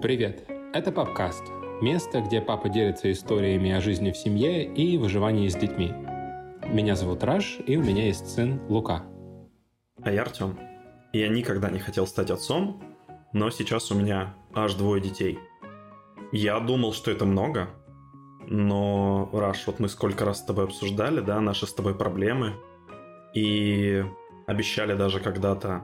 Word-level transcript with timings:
Привет! 0.00 0.48
Это 0.72 0.92
Папкаст. 0.92 1.42
Место, 1.82 2.20
где 2.20 2.40
папа 2.40 2.68
делится 2.68 3.10
историями 3.10 3.72
о 3.72 3.80
жизни 3.80 4.12
в 4.12 4.16
семье 4.16 4.64
и 4.64 4.96
выживании 4.96 5.48
с 5.48 5.56
детьми. 5.56 5.92
Меня 6.68 6.94
зовут 6.94 7.24
Раш, 7.24 7.58
и 7.66 7.76
у 7.76 7.82
меня 7.82 8.06
есть 8.06 8.28
сын 8.28 8.60
Лука. 8.68 9.04
А 10.00 10.12
я 10.12 10.22
Артем. 10.22 10.56
Я 11.12 11.26
никогда 11.26 11.68
не 11.68 11.80
хотел 11.80 12.06
стать 12.06 12.30
отцом, 12.30 12.80
но 13.32 13.50
сейчас 13.50 13.90
у 13.90 13.96
меня 13.96 14.36
аж 14.54 14.74
двое 14.74 15.02
детей. 15.02 15.40
Я 16.30 16.60
думал, 16.60 16.92
что 16.92 17.10
это 17.10 17.24
много, 17.24 17.68
но, 18.46 19.28
Раш, 19.32 19.66
вот 19.66 19.80
мы 19.80 19.88
сколько 19.88 20.24
раз 20.24 20.38
с 20.38 20.44
тобой 20.44 20.66
обсуждали, 20.66 21.20
да, 21.20 21.40
наши 21.40 21.66
с 21.66 21.74
тобой 21.74 21.96
проблемы, 21.96 22.54
и 23.34 24.04
обещали 24.46 24.94
даже 24.94 25.18
когда-то, 25.18 25.82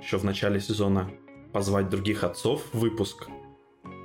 еще 0.00 0.18
в 0.18 0.24
начале 0.24 0.60
сезона, 0.60 1.10
позвать 1.52 1.88
других 1.88 2.22
отцов 2.22 2.62
в 2.72 2.78
выпуск– 2.78 3.28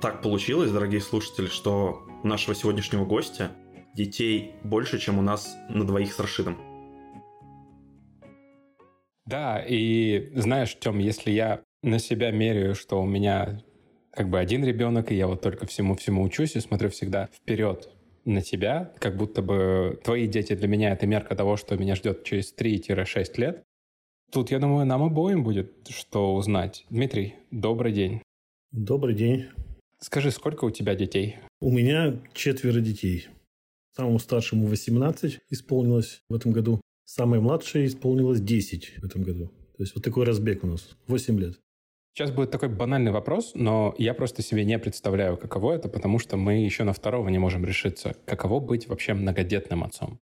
так 0.02 0.20
получилось, 0.20 0.72
дорогие 0.72 1.00
слушатели, 1.00 1.46
что 1.46 2.02
у 2.24 2.26
нашего 2.26 2.56
сегодняшнего 2.56 3.04
гостя 3.04 3.52
детей 3.94 4.56
больше, 4.64 4.98
чем 4.98 5.16
у 5.20 5.22
нас 5.22 5.56
на 5.68 5.86
двоих 5.86 6.12
с 6.12 6.18
Рашидом. 6.18 6.58
Да, 9.24 9.64
и 9.64 10.32
знаешь, 10.34 10.76
Тём, 10.80 10.98
если 10.98 11.30
я 11.30 11.62
на 11.84 12.00
себя 12.00 12.32
меряю, 12.32 12.74
что 12.74 13.00
у 13.00 13.06
меня 13.06 13.62
как 14.10 14.28
бы 14.28 14.40
один 14.40 14.64
ребенок, 14.64 15.12
и 15.12 15.14
я 15.14 15.28
вот 15.28 15.40
только 15.40 15.66
всему-всему 15.66 16.24
учусь 16.24 16.56
и 16.56 16.60
смотрю 16.60 16.90
всегда 16.90 17.28
вперед 17.32 17.88
на 18.24 18.42
тебя, 18.42 18.92
как 18.98 19.16
будто 19.16 19.40
бы 19.40 20.00
твои 20.02 20.26
дети 20.26 20.54
для 20.54 20.66
меня— 20.66 20.90
это 20.92 21.06
мерка 21.06 21.36
того, 21.36 21.56
что 21.56 21.76
меня 21.76 21.94
ждет 21.94 22.24
через 22.24 22.52
3-6 22.52 23.38
лет. 23.38 23.62
Тут, 24.32 24.50
я 24.50 24.58
думаю, 24.58 24.84
нам 24.84 25.04
обоим 25.04 25.44
будет 25.44 25.72
что 25.90 26.34
узнать. 26.34 26.86
Дмитрий, 26.90 27.36
добрый 27.52 27.92
день. 27.92 28.20
Добрый 28.72 29.14
день. 29.14 29.46
Скажи, 30.02 30.32
сколько 30.32 30.64
у 30.64 30.70
тебя 30.70 30.96
детей? 30.96 31.36
У 31.60 31.70
меня 31.70 32.20
четверо 32.34 32.80
детей. 32.80 33.28
Самому 33.94 34.18
старшему 34.18 34.66
18 34.66 35.38
исполнилось 35.48 36.22
в 36.28 36.34
этом 36.34 36.50
году. 36.50 36.80
Самой 37.04 37.38
младшей 37.38 37.86
исполнилось 37.86 38.40
10 38.40 38.98
в 39.00 39.04
этом 39.04 39.22
году. 39.22 39.46
То 39.76 39.82
есть 39.82 39.94
вот 39.94 40.02
такой 40.02 40.24
разбег 40.24 40.64
у 40.64 40.66
нас. 40.66 40.90
8 41.06 41.38
лет. 41.38 41.60
Сейчас 42.14 42.32
будет 42.32 42.50
такой 42.50 42.68
банальный 42.68 43.12
вопрос, 43.12 43.52
но 43.54 43.94
я 43.96 44.12
просто 44.12 44.42
себе 44.42 44.64
не 44.64 44.76
представляю, 44.80 45.36
каково 45.36 45.74
это, 45.74 45.88
потому 45.88 46.18
что 46.18 46.36
мы 46.36 46.64
еще 46.64 46.82
на 46.82 46.92
второго 46.92 47.28
не 47.28 47.38
можем 47.38 47.64
решиться. 47.64 48.16
Каково 48.26 48.58
быть 48.58 48.88
вообще 48.88 49.14
многодетным 49.14 49.84
отцом? 49.84 50.18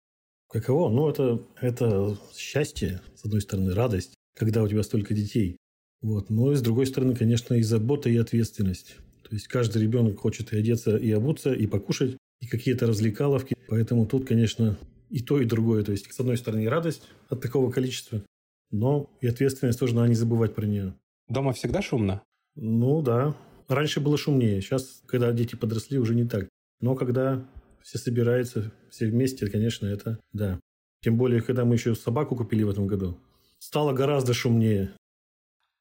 Каково? 0.49 0.89
Ну, 0.89 1.07
это, 1.07 1.39
это 1.61 2.17
счастье, 2.35 3.01
с 3.15 3.23
одной 3.23 3.41
стороны, 3.41 3.75
радость, 3.75 4.15
когда 4.35 4.63
у 4.63 4.67
тебя 4.67 4.81
столько 4.81 5.13
детей. 5.13 5.57
Вот. 6.01 6.31
Но 6.31 6.51
и 6.51 6.55
с 6.55 6.61
другой 6.61 6.87
стороны, 6.87 7.15
конечно, 7.15 7.53
и 7.53 7.61
забота, 7.61 8.09
и 8.09 8.17
ответственность. 8.17 8.97
То 9.29 9.35
есть 9.35 9.47
каждый 9.47 9.81
ребенок 9.81 10.19
хочет 10.19 10.53
и 10.53 10.57
одеться, 10.57 10.95
и 10.95 11.11
обуться, 11.11 11.53
и 11.53 11.67
покушать, 11.67 12.17
и 12.39 12.47
какие-то 12.47 12.87
развлекаловки. 12.87 13.57
Поэтому 13.67 14.05
тут, 14.05 14.25
конечно, 14.25 14.77
и 15.09 15.21
то, 15.21 15.41
и 15.41 15.45
другое. 15.45 15.83
То 15.83 15.91
есть, 15.91 16.11
с 16.13 16.19
одной 16.19 16.37
стороны, 16.37 16.67
радость 16.69 17.03
от 17.29 17.41
такого 17.41 17.71
количества, 17.71 18.23
но 18.71 19.09
и 19.21 19.27
ответственность 19.27 19.79
тоже 19.79 19.95
надо 19.95 20.09
не 20.09 20.15
забывать 20.15 20.55
про 20.55 20.65
нее. 20.65 20.93
Дома 21.27 21.53
всегда 21.53 21.81
шумно? 21.81 22.23
Ну 22.55 23.01
да. 23.01 23.35
Раньше 23.67 23.99
было 23.99 24.17
шумнее. 24.17 24.61
Сейчас, 24.61 25.01
когда 25.05 25.31
дети 25.33 25.55
подросли, 25.55 25.99
уже 25.99 26.15
не 26.15 26.25
так. 26.25 26.47
Но 26.79 26.95
когда 26.95 27.45
все 27.81 27.97
собираются, 27.97 28.71
все 28.89 29.07
вместе, 29.07 29.47
конечно, 29.47 29.85
это 29.87 30.19
да. 30.31 30.59
Тем 31.01 31.17
более, 31.17 31.41
когда 31.41 31.65
мы 31.65 31.75
еще 31.75 31.95
собаку 31.95 32.35
купили 32.35 32.63
в 32.63 32.69
этом 32.69 32.87
году, 32.87 33.17
стало 33.59 33.93
гораздо 33.93 34.33
шумнее. 34.33 34.91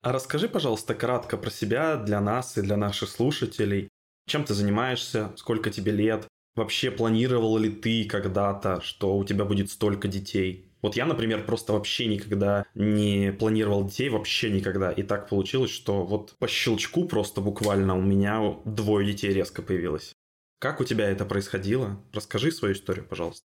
А 0.06 0.12
расскажи, 0.12 0.48
пожалуйста, 0.48 0.94
кратко 0.94 1.36
про 1.36 1.50
себя 1.50 1.96
для 1.96 2.20
нас 2.20 2.56
и 2.56 2.62
для 2.62 2.76
наших 2.76 3.08
слушателей. 3.08 3.88
Чем 4.28 4.44
ты 4.44 4.54
занимаешься? 4.54 5.32
Сколько 5.34 5.70
тебе 5.70 5.90
лет? 5.90 6.28
Вообще 6.54 6.92
планировал 6.92 7.58
ли 7.58 7.70
ты 7.70 8.04
когда-то, 8.04 8.80
что 8.82 9.16
у 9.16 9.24
тебя 9.24 9.44
будет 9.44 9.68
столько 9.68 10.06
детей? 10.06 10.70
Вот 10.80 10.94
я, 10.94 11.06
например, 11.06 11.44
просто 11.44 11.72
вообще 11.72 12.06
никогда 12.06 12.66
не 12.76 13.32
планировал 13.32 13.82
детей, 13.82 14.08
вообще 14.08 14.50
никогда. 14.50 14.92
И 14.92 15.02
так 15.02 15.28
получилось, 15.28 15.72
что 15.72 16.04
вот 16.04 16.36
по 16.38 16.46
щелчку 16.46 17.08
просто 17.08 17.40
буквально 17.40 17.98
у 17.98 18.00
меня 18.00 18.58
двое 18.64 19.04
детей 19.04 19.32
резко 19.32 19.60
появилось. 19.60 20.12
Как 20.60 20.80
у 20.80 20.84
тебя 20.84 21.10
это 21.10 21.24
происходило? 21.24 22.00
Расскажи 22.12 22.52
свою 22.52 22.74
историю, 22.74 23.04
пожалуйста. 23.08 23.44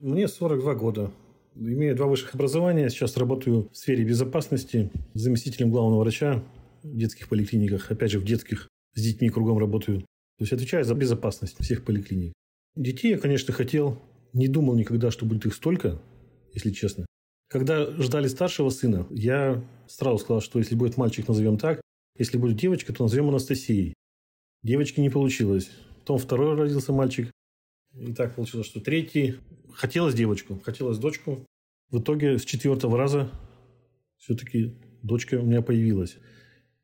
Мне 0.00 0.28
42 0.28 0.74
года. 0.74 1.10
Имею 1.56 1.94
два 1.94 2.06
высших 2.06 2.34
образования. 2.34 2.90
Сейчас 2.90 3.16
работаю 3.16 3.68
в 3.70 3.76
сфере 3.76 4.04
безопасности 4.04 4.90
заместителем 5.14 5.70
главного 5.70 6.00
врача 6.00 6.42
в 6.82 6.96
детских 6.96 7.28
поликлиниках. 7.28 7.90
Опять 7.90 8.10
же, 8.10 8.18
в 8.18 8.24
детских 8.24 8.68
с 8.94 9.00
детьми 9.00 9.30
кругом 9.30 9.58
работаю. 9.58 10.00
То 10.00 10.42
есть 10.42 10.52
отвечаю 10.52 10.84
за 10.84 10.94
безопасность 10.94 11.56
всех 11.60 11.84
поликлиник. 11.84 12.32
Детей 12.74 13.12
я, 13.12 13.18
конечно, 13.18 13.52
хотел. 13.52 14.02
Не 14.32 14.48
думал 14.48 14.74
никогда, 14.74 15.12
что 15.12 15.26
будет 15.26 15.46
их 15.46 15.54
столько, 15.54 16.02
если 16.52 16.72
честно. 16.72 17.06
Когда 17.48 17.86
ждали 18.02 18.26
старшего 18.26 18.70
сына, 18.70 19.06
я 19.10 19.62
сразу 19.86 20.18
сказал, 20.18 20.40
что 20.40 20.58
если 20.58 20.74
будет 20.74 20.96
мальчик, 20.96 21.28
назовем 21.28 21.56
так. 21.56 21.80
Если 22.18 22.36
будет 22.36 22.56
девочка, 22.56 22.92
то 22.92 23.04
назовем 23.04 23.28
Анастасией. 23.28 23.94
Девочки 24.64 24.98
не 25.00 25.10
получилось. 25.10 25.70
Потом 26.00 26.18
второй 26.18 26.56
родился 26.56 26.92
мальчик. 26.92 27.30
И 27.94 28.12
так 28.12 28.34
получилось, 28.34 28.66
что 28.66 28.80
третий. 28.80 29.36
Хотелось 29.74 30.14
девочку, 30.14 30.60
хотелось 30.64 30.98
дочку. 30.98 31.44
В 31.90 32.00
итоге 32.00 32.38
с 32.38 32.44
четвертого 32.44 32.96
раза 32.96 33.30
все-таки 34.16 34.74
дочка 35.02 35.34
у 35.36 35.44
меня 35.44 35.62
появилась. 35.62 36.16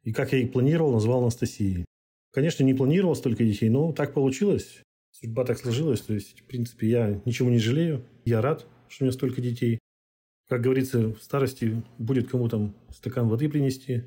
И 0.02 0.12
как 0.12 0.32
я 0.32 0.38
и 0.38 0.46
планировал, 0.46 0.92
назвал 0.92 1.22
Анастасией. 1.22 1.84
Конечно, 2.32 2.64
не 2.64 2.74
планировал 2.74 3.14
столько 3.14 3.44
детей, 3.44 3.68
но 3.68 3.92
так 3.92 4.14
получилось. 4.14 4.82
Судьба 5.12 5.44
так 5.44 5.58
сложилась. 5.58 6.00
То 6.00 6.14
есть, 6.14 6.40
в 6.40 6.44
принципе, 6.44 6.88
я 6.88 7.20
ничего 7.24 7.50
не 7.50 7.58
жалею. 7.58 8.04
Я 8.24 8.40
рад, 8.40 8.66
что 8.88 9.04
у 9.04 9.06
меня 9.06 9.12
столько 9.12 9.40
детей. 9.40 9.78
Как 10.48 10.60
говорится, 10.60 11.12
в 11.12 11.22
старости 11.22 11.82
будет 11.98 12.28
кому 12.28 12.48
там 12.48 12.74
стакан 12.90 13.28
воды 13.28 13.48
принести. 13.48 14.04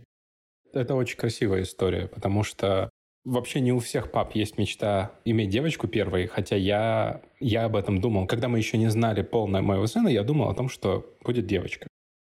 Это 0.73 0.95
очень 0.95 1.17
красивая 1.17 1.63
история, 1.63 2.07
потому 2.07 2.43
что 2.43 2.89
Вообще 3.25 3.61
не 3.61 3.71
у 3.71 3.79
всех 3.79 4.11
пап 4.11 4.35
есть 4.35 4.57
мечта 4.57 5.13
иметь 5.23 5.49
девочку 5.49 5.87
первой, 5.87 6.27
хотя 6.27 6.57
я, 6.57 7.21
я 7.39 7.65
об 7.65 7.77
этом 7.77 8.01
думал. 8.01 8.27
Когда 8.27 8.49
мы 8.49 8.57
еще 8.57 8.77
не 8.77 8.89
знали 8.89 9.21
полное 9.21 9.61
моего 9.61 9.87
сына, 9.87 10.09
я 10.09 10.23
думал 10.23 10.49
о 10.49 10.55
том, 10.55 10.67
что 10.67 11.15
будет 11.23 11.47
девочка. 11.47 11.87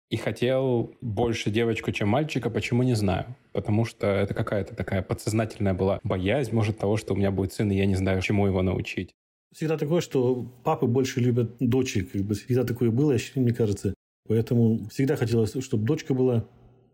И 0.09 0.18
хотел 0.18 0.94
больше 1.00 1.50
девочку, 1.50 1.94
чем 1.94 2.09
мальчика, 2.09 2.50
почему 2.50 2.84
не 2.84 2.96
знаю. 2.96 3.38
Потому 3.53 3.85
что 3.85 4.07
это 4.07 4.34
какая-то 4.34 4.75
такая 4.75 5.01
подсознательная 5.01 5.74
была 5.74 6.01
боязнь, 6.03 6.53
может, 6.53 6.78
того, 6.78 6.97
что 6.97 7.13
у 7.13 7.18
меня 7.18 7.31
будет 7.31 7.53
сын, 7.53 7.72
и 7.72 7.78
я 7.78 7.85
не 7.85 7.96
знаю, 7.96 8.22
чему 8.22 8.46
его 8.46 8.62
научить. 8.62 9.12
Всегда 9.56 9.78
такое, 9.78 10.01
что 10.01 10.44
папы 10.66 10.88
больше 10.88 11.22
любят 11.22 11.56
дочек. 11.62 12.12
Как 12.12 12.24
бы 12.24 12.35
всегда 12.35 12.66
такое 12.66 12.91
было, 12.91 13.16
мне 13.35 13.53
кажется. 13.53 13.94
Поэтому 14.28 14.90
всегда 14.90 15.16
хотелось, 15.16 15.56
чтобы 15.63 15.85
дочка 15.85 16.13
была 16.13 16.46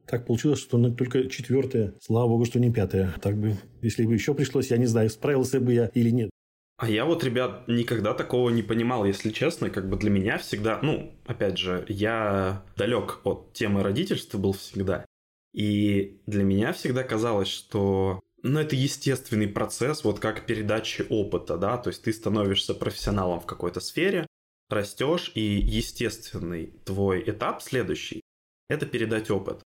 так 0.07 0.25
получилось, 0.25 0.59
что 0.59 0.77
ну, 0.77 0.93
только 0.93 1.29
четвертая. 1.29 1.93
Слава 2.01 2.29
богу, 2.29 2.45
что 2.45 2.59
не 2.59 2.71
пятая. 2.71 3.13
Так 3.21 3.37
бы, 3.37 3.57
если 3.81 4.05
бы 4.05 4.13
еще 4.13 4.33
пришлось, 4.33 4.71
я 4.71 4.77
не 4.77 4.85
знаю, 4.85 5.09
справился 5.09 5.59
бы 5.59 5.73
я 5.73 5.87
или 5.93 6.09
нет. 6.09 6.29
А 6.77 6.89
я 6.89 7.05
вот, 7.05 7.23
ребят, 7.23 7.67
никогда 7.67 8.13
такого 8.13 8.49
не 8.49 8.61
понимал, 8.61 9.03
если 9.03 9.31
честно. 9.31 9.69
Как 9.69 9.89
бы 9.89 9.97
для 9.97 10.09
меня 10.09 10.37
всегда, 10.37 10.79
ну, 10.81 11.13
опять 11.25 11.57
же, 11.57 11.85
я 11.89 12.63
далек 12.75 13.19
от 13.23 13.53
темы 13.53 13.83
родительства 13.83 14.37
был 14.37 14.53
всегда. 14.53 15.05
И 15.53 16.21
для 16.27 16.43
меня 16.43 16.71
всегда 16.73 17.03
казалось, 17.03 17.47
что 17.47 18.21
ну, 18.43 18.59
это 18.59 18.75
естественный 18.75 19.47
процесс, 19.47 20.03
вот 20.03 20.19
как 20.19 20.45
передачи 20.45 21.05
опыта, 21.09 21.57
да, 21.57 21.77
то 21.77 21.89
есть 21.89 22.03
ты 22.03 22.13
становишься 22.13 22.75
профессионалом 22.75 23.39
в 23.39 23.45
какой-то 23.45 23.79
сфере, 23.79 24.27
растешь, 24.69 25.31
и 25.33 25.41
естественный 25.41 26.67
твой 26.85 27.23
этап 27.25 27.61
следующий– 27.63 28.21
это 28.69 28.85
передать 28.85 29.31
опыт. 29.31 29.63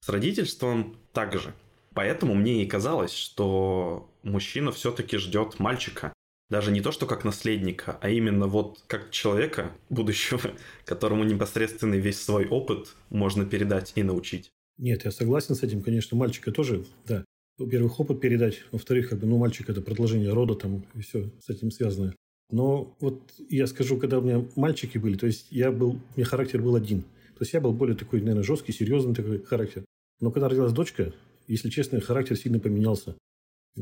С 0.00 0.08
родительством 0.08 0.96
также. 1.12 1.54
Поэтому 1.94 2.34
мне 2.34 2.62
и 2.62 2.66
казалось, 2.66 3.12
что 3.12 4.10
мужчина 4.22 4.72
все-таки 4.72 5.18
ждет 5.18 5.58
мальчика. 5.58 6.12
Даже 6.48 6.72
не 6.72 6.80
то, 6.80 6.90
что 6.90 7.06
как 7.06 7.24
наследника, 7.24 7.98
а 8.00 8.10
именно 8.10 8.46
вот 8.46 8.82
как 8.86 9.10
человека 9.10 9.72
будущего, 9.88 10.52
которому 10.84 11.24
непосредственно 11.24 11.94
весь 11.94 12.20
свой 12.20 12.46
опыт 12.46 12.94
можно 13.08 13.44
передать 13.44 13.92
и 13.94 14.02
научить. 14.02 14.50
Нет, 14.78 15.04
я 15.04 15.10
согласен 15.10 15.54
с 15.54 15.62
этим, 15.62 15.82
конечно, 15.82 16.16
мальчика 16.16 16.50
тоже, 16.52 16.84
да. 17.06 17.24
Во-первых, 17.58 18.00
опыт 18.00 18.20
передать, 18.20 18.64
во-вторых, 18.72 19.10
как 19.10 19.18
бы, 19.18 19.26
ну, 19.26 19.36
мальчик– 19.36 19.68
это 19.68 19.82
продолжение 19.82 20.32
рода 20.32 20.54
там 20.54 20.82
и 20.94 21.02
все 21.02 21.30
с 21.44 21.50
этим 21.50 21.70
связано. 21.70 22.14
Но 22.50 22.96
вот 23.00 23.20
я 23.50 23.66
скажу, 23.66 23.98
когда 23.98 24.18
у 24.18 24.22
меня 24.22 24.44
мальчики 24.56 24.96
были, 24.96 25.16
то 25.16 25.26
есть 25.26 25.46
я 25.50 25.70
был, 25.70 25.90
у 25.90 26.00
меня 26.16 26.24
характер 26.24 26.62
был 26.62 26.74
один. 26.74 27.04
То 27.40 27.44
есть 27.44 27.54
я 27.54 27.62
был 27.62 27.72
более 27.72 27.96
такой, 27.96 28.20
наверное, 28.20 28.42
жесткий, 28.42 28.70
серьезный 28.70 29.14
такой 29.14 29.42
характер. 29.42 29.86
Но 30.20 30.30
когда 30.30 30.46
родилась 30.46 30.74
дочка, 30.74 31.14
если 31.46 31.70
честно, 31.70 31.98
характер 31.98 32.36
сильно 32.36 32.60
поменялся. 32.60 33.16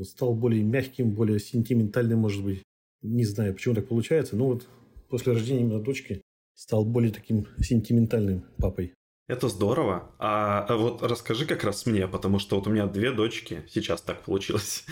Стал 0.00 0.32
более 0.32 0.62
мягким, 0.62 1.10
более 1.10 1.40
сентиментальным, 1.40 2.20
может 2.20 2.44
быть. 2.44 2.62
Не 3.02 3.24
знаю, 3.24 3.54
почему 3.54 3.74
так 3.74 3.88
получается, 3.88 4.36
но 4.36 4.46
вот 4.46 4.68
после 5.08 5.32
рождения 5.32 5.62
именно 5.62 5.80
дочки 5.80 6.22
стал 6.54 6.84
более 6.84 7.12
таким 7.12 7.48
сентиментальным 7.58 8.44
папой. 8.58 8.94
Это 9.26 9.48
здорово. 9.48 10.08
А, 10.20 10.64
а 10.68 10.76
вот 10.76 11.02
расскажи 11.02 11.44
как 11.44 11.64
раз 11.64 11.84
мне, 11.84 12.06
потому 12.06 12.38
что 12.38 12.54
вот 12.54 12.68
у 12.68 12.70
меня 12.70 12.86
две 12.86 13.10
дочки, 13.10 13.64
сейчас 13.68 14.02
так 14.02 14.22
получилось. 14.22 14.84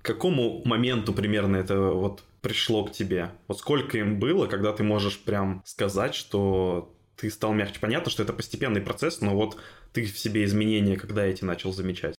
К 0.00 0.04
какому 0.04 0.62
моменту 0.64 1.12
примерно 1.12 1.56
это 1.56 1.76
вот 1.90 2.22
пришло 2.40 2.84
к 2.84 2.92
тебе? 2.92 3.32
Вот 3.48 3.58
сколько 3.58 3.98
им 3.98 4.20
было, 4.20 4.46
когда 4.46 4.72
ты 4.72 4.84
можешь 4.84 5.18
прям 5.18 5.60
сказать, 5.66 6.14
что 6.14 6.94
ты 7.16 7.30
стал 7.30 7.52
мягче? 7.54 7.80
Понятно, 7.80 8.10
что 8.10 8.22
это 8.22 8.32
постепенный 8.32 8.80
процесс, 8.80 9.20
но 9.20 9.34
вот 9.34 9.56
ты 9.92 10.04
в 10.04 10.18
себе 10.18 10.44
изменения 10.44 10.96
когда 10.96 11.24
эти 11.24 11.44
начал 11.44 11.72
замечать? 11.72 12.14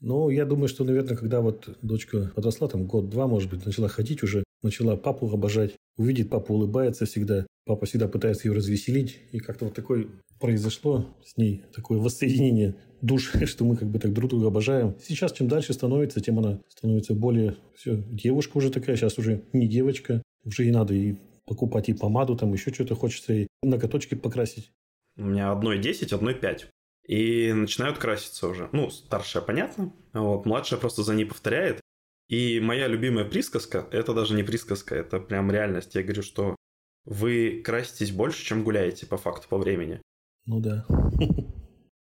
Ну, 0.00 0.30
я 0.30 0.44
думаю, 0.44 0.68
что, 0.68 0.84
наверное, 0.84 1.16
когда 1.16 1.40
вот 1.40 1.76
дочка 1.82 2.30
подросла, 2.34 2.68
там 2.68 2.86
год-два, 2.86 3.26
может 3.26 3.50
быть, 3.50 3.66
начала 3.66 3.88
ходить 3.88 4.22
уже, 4.22 4.44
начала 4.62 4.96
папу 4.96 5.28
обожать, 5.28 5.74
увидит, 5.96 6.30
папа 6.30 6.52
улыбается 6.52 7.04
всегда, 7.04 7.46
папа 7.66 7.86
всегда 7.86 8.06
пытается 8.06 8.46
ее 8.46 8.54
развеселить, 8.54 9.18
и 9.32 9.40
как-то 9.40 9.64
вот 9.64 9.74
такое 9.74 10.06
произошло 10.38 11.06
с 11.24 11.36
ней, 11.36 11.64
такое 11.74 11.98
воссоединение 11.98 12.76
душ, 13.02 13.32
что 13.46 13.64
мы 13.64 13.76
как 13.76 13.88
бы 13.88 13.98
так 13.98 14.12
друг 14.12 14.30
друга 14.30 14.48
обожаем. 14.48 14.96
Сейчас 15.02 15.32
чем 15.32 15.48
дальше 15.48 15.72
становится, 15.72 16.20
тем 16.20 16.38
она 16.38 16.60
становится 16.68 17.14
более... 17.14 17.56
Все, 17.74 17.96
девушка 17.96 18.58
уже 18.58 18.70
такая, 18.70 18.96
сейчас 18.96 19.18
уже 19.18 19.42
не 19.52 19.66
девочка, 19.66 20.22
уже 20.44 20.66
и 20.66 20.70
надо 20.70 20.94
и 20.94 21.16
покупать 21.48 21.88
и 21.88 21.94
помаду, 21.94 22.36
там 22.36 22.52
еще 22.52 22.72
что-то 22.72 22.94
хочется, 22.94 23.32
и 23.32 23.46
ноготочки 23.62 24.14
покрасить. 24.14 24.70
У 25.16 25.22
меня 25.22 25.50
одной 25.50 25.78
10, 25.78 26.12
одной 26.12 26.34
5. 26.34 26.68
И 27.06 27.52
начинают 27.52 27.98
краситься 27.98 28.46
уже. 28.48 28.68
Ну, 28.72 28.90
старшая, 28.90 29.42
понятно. 29.42 29.92
Вот, 30.12 30.46
младшая 30.46 30.78
просто 30.78 31.02
за 31.02 31.14
ней 31.14 31.24
повторяет. 31.24 31.80
И 32.28 32.60
моя 32.60 32.86
любимая 32.86 33.24
присказка, 33.24 33.88
это 33.90 34.12
даже 34.12 34.34
не 34.34 34.42
присказка, 34.42 34.94
это 34.94 35.18
прям 35.18 35.50
реальность. 35.50 35.94
Я 35.94 36.02
говорю, 36.02 36.22
что 36.22 36.54
вы 37.06 37.62
краситесь 37.64 38.12
больше, 38.12 38.44
чем 38.44 38.62
гуляете 38.62 39.06
по 39.06 39.16
факту, 39.16 39.48
по 39.48 39.56
времени. 39.56 40.02
Ну 40.44 40.60
да. 40.60 40.86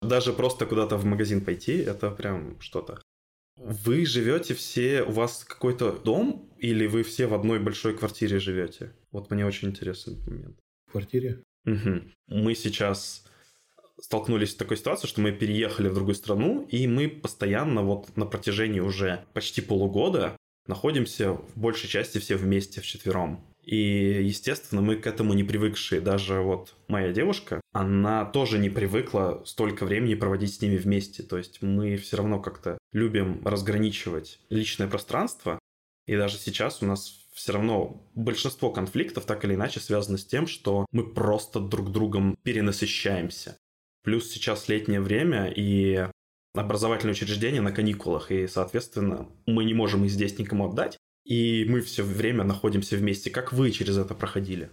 Даже 0.03 0.33
просто 0.35 0.67
куда-то 0.67 0.99
в 0.99 1.05
магазин 1.07 1.43
пойти, 1.43 1.79
это 1.79 2.11
прям 2.11 2.61
что-то. 2.61 3.01
Вы 3.57 4.05
живете 4.05 4.55
все, 4.55 5.03
у 5.03 5.13
вас 5.13 5.45
какой-то 5.45 5.93
дом 5.93 6.53
или 6.59 6.87
вы 6.87 7.03
все 7.03 7.27
в 7.27 7.35
одной 7.35 7.59
большой 7.59 7.97
квартире 7.97 8.39
живете? 8.39 8.93
Вот 9.13 9.31
мне 9.31 9.47
очень 9.47 9.69
интересный 9.69 10.17
момент. 10.27 10.59
В 10.89 10.93
квартире? 10.93 11.43
Угу. 11.65 12.03
Мы 12.29 12.55
сейчас 12.55 13.25
столкнулись 14.01 14.53
с 14.53 14.57
такой 14.57 14.77
ситуацией, 14.77 15.09
что 15.09 15.21
мы 15.21 15.33
переехали 15.33 15.89
в 15.89 15.95
другую 15.95 16.15
страну, 16.15 16.67
и 16.69 16.87
мы 16.89 17.09
постоянно 17.09 17.83
вот 17.83 18.17
на 18.17 18.27
протяжении 18.27 18.81
уже 18.81 19.25
почти 19.33 19.61
полугода 19.61 20.37
находимся 20.67 21.33
в 21.33 21.53
большей 21.57 21.89
части 21.89 22.19
все 22.19 22.37
вместе 22.37 22.81
вчетвером. 22.81 23.45
И, 23.63 24.21
естественно, 24.25 24.81
мы 24.81 24.97
к 24.97 25.07
этому 25.07 25.35
не 25.35 25.45
привыкшие. 25.45 26.01
Даже 26.01 26.41
вот 26.41 26.75
моя 26.89 27.13
девушка, 27.13 27.61
она 27.73 28.25
тоже 28.25 28.59
не 28.59 28.71
привыкла 28.71 29.43
столько 29.47 29.87
времени 29.87 30.17
проводить 30.17 30.55
с 30.55 30.61
ними 30.61 30.77
вместе. 30.77 31.23
То 31.23 31.39
есть 31.39 31.63
мы 31.63 31.97
все 31.97 32.17
равно 32.17 32.41
как-то 32.41 32.79
любим 32.93 33.41
разграничивать 33.47 34.41
личное 34.51 34.89
пространство. 34.89 35.61
И 36.07 36.17
даже 36.17 36.39
сейчас 36.39 36.83
у 36.83 36.87
нас 36.87 37.22
все 37.33 37.53
равно 37.53 38.11
большинство 38.15 38.71
конфликтов 38.71 39.25
так 39.25 39.45
или 39.45 39.55
иначе 39.55 39.81
связано 39.81 40.19
с 40.19 40.25
тем, 40.25 40.47
что 40.47 40.87
мы 40.93 41.13
просто 41.13 41.61
друг 41.61 41.91
другом 41.91 42.37
перенасыщаемся. 42.43 43.57
Плюс 44.03 44.31
сейчас 44.31 44.69
летнее 44.69 45.01
время 45.01 45.53
и 45.55 46.09
образовательные 46.55 47.13
учреждения 47.13 47.61
на 47.61 47.73
каникулах, 47.73 48.31
и, 48.31 48.47
соответственно, 48.47 49.29
мы 49.47 49.65
не 49.65 49.75
можем 49.75 50.05
их 50.05 50.11
здесь 50.11 50.39
никому 50.39 50.69
отдать, 50.69 50.99
и 51.25 51.65
мы 51.69 51.81
все 51.81 52.03
время 52.03 52.45
находимся 52.45 52.97
вместе. 52.97 53.31
Как 53.31 53.53
вы 53.53 53.71
через 53.71 53.97
это 53.97 54.15
проходили? 54.15 54.71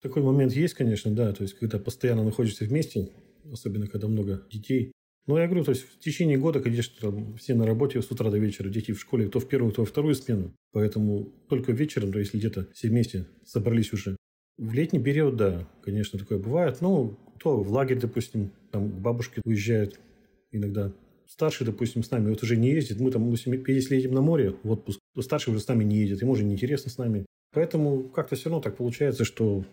Такой 0.00 0.22
момент 0.22 0.52
есть, 0.52 0.74
конечно, 0.74 1.14
да, 1.14 1.32
то 1.32 1.42
есть 1.42 1.58
когда 1.58 1.78
постоянно 1.78 2.24
находишься 2.24 2.64
вместе, 2.64 3.10
особенно 3.52 3.86
когда 3.86 4.08
много 4.08 4.46
детей. 4.50 4.92
Но 5.30 5.38
я 5.38 5.46
говорю, 5.46 5.62
то 5.62 5.70
есть 5.70 5.84
в 5.84 6.00
течение 6.00 6.36
года, 6.36 6.58
конечно, 6.58 6.92
там 7.00 7.36
все 7.36 7.54
на 7.54 7.64
работе 7.64 8.02
с 8.02 8.10
утра 8.10 8.32
до 8.32 8.38
вечера, 8.38 8.68
дети 8.68 8.90
в 8.90 8.98
школе, 8.98 9.28
кто 9.28 9.38
в 9.38 9.46
первую, 9.46 9.70
кто 9.70 9.82
во 9.82 9.86
вторую 9.86 10.16
смену. 10.16 10.52
Поэтому 10.72 11.32
только 11.48 11.70
вечером, 11.70 12.10
то 12.10 12.18
если 12.18 12.36
где-то 12.36 12.66
все 12.74 12.88
вместе 12.88 13.26
собрались 13.44 13.92
уже. 13.92 14.16
В 14.58 14.74
летний 14.74 14.98
период, 14.98 15.36
да, 15.36 15.68
конечно, 15.84 16.18
такое 16.18 16.40
бывает. 16.40 16.78
Ну, 16.80 17.16
то 17.38 17.62
в 17.62 17.70
лагерь, 17.70 18.00
допустим, 18.00 18.50
там 18.72 18.90
к 18.90 18.94
бабушке 18.94 19.40
уезжают 19.44 20.00
иногда. 20.50 20.92
Старший, 21.28 21.64
допустим, 21.64 22.02
с 22.02 22.10
нами 22.10 22.30
вот 22.30 22.42
уже 22.42 22.56
не 22.56 22.72
ездит. 22.72 22.98
Мы 22.98 23.12
там, 23.12 23.32
если 23.32 23.94
едем 23.94 24.14
на 24.14 24.22
море 24.22 24.56
в 24.64 24.70
отпуск, 24.72 24.98
то 25.14 25.22
старший 25.22 25.52
уже 25.52 25.62
с 25.62 25.68
нами 25.68 25.84
не 25.84 25.98
едет. 25.98 26.22
Ему 26.22 26.32
уже 26.32 26.42
неинтересно 26.42 26.90
с 26.90 26.98
нами. 26.98 27.24
Поэтому 27.52 28.08
как-то 28.08 28.34
все 28.34 28.50
равно 28.50 28.60
так 28.60 28.76
получается, 28.76 29.24
что 29.24 29.64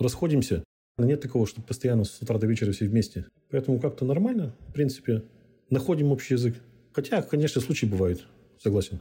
расходимся. 0.00 0.64
Но 1.00 1.06
нет 1.06 1.22
такого, 1.22 1.46
чтобы 1.46 1.66
постоянно 1.66 2.04
с 2.04 2.20
утра 2.20 2.36
до 2.36 2.46
вечера 2.46 2.72
все 2.72 2.84
вместе. 2.84 3.24
Поэтому 3.50 3.80
как-то 3.80 4.04
нормально, 4.04 4.54
в 4.68 4.72
принципе. 4.74 5.24
Находим 5.70 6.12
общий 6.12 6.34
язык. 6.34 6.56
Хотя, 6.92 7.22
конечно, 7.22 7.62
случаи 7.62 7.86
бывают. 7.86 8.26
Согласен. 8.58 9.00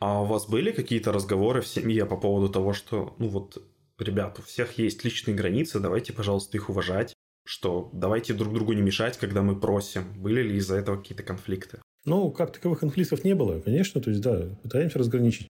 А 0.00 0.22
у 0.22 0.24
вас 0.24 0.48
были 0.48 0.72
какие-то 0.72 1.12
разговоры 1.12 1.60
в 1.60 1.68
семье 1.68 2.06
по 2.06 2.16
поводу 2.16 2.52
того, 2.52 2.72
что, 2.72 3.14
ну 3.20 3.28
вот, 3.28 3.62
ребят, 4.00 4.40
у 4.40 4.42
всех 4.42 4.78
есть 4.78 5.04
личные 5.04 5.36
границы, 5.36 5.78
давайте, 5.78 6.12
пожалуйста, 6.12 6.56
их 6.56 6.68
уважать, 6.68 7.14
что 7.46 7.88
давайте 7.92 8.34
друг 8.34 8.52
другу 8.52 8.72
не 8.72 8.82
мешать, 8.82 9.16
когда 9.16 9.42
мы 9.42 9.60
просим. 9.60 10.02
Были 10.20 10.42
ли 10.42 10.56
из-за 10.56 10.74
этого 10.74 10.96
какие-то 10.96 11.22
конфликты? 11.22 11.80
Ну, 12.04 12.32
как 12.32 12.52
таковых 12.52 12.80
конфликтов 12.80 13.22
не 13.22 13.36
было, 13.36 13.60
конечно, 13.60 14.00
то 14.00 14.10
есть, 14.10 14.22
да, 14.22 14.48
пытаемся 14.64 14.98
разграничить. 14.98 15.46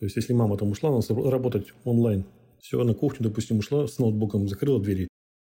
То 0.00 0.06
есть, 0.06 0.16
если 0.16 0.32
мама 0.32 0.58
там 0.58 0.72
ушла, 0.72 0.90
надо 0.90 1.30
работать 1.30 1.68
онлайн, 1.84 2.24
все, 2.62 2.82
на 2.82 2.94
кухню, 2.94 3.24
допустим, 3.24 3.58
ушла 3.58 3.86
с 3.86 3.98
ноутбуком, 3.98 4.48
закрыла 4.48 4.80
двери. 4.80 5.08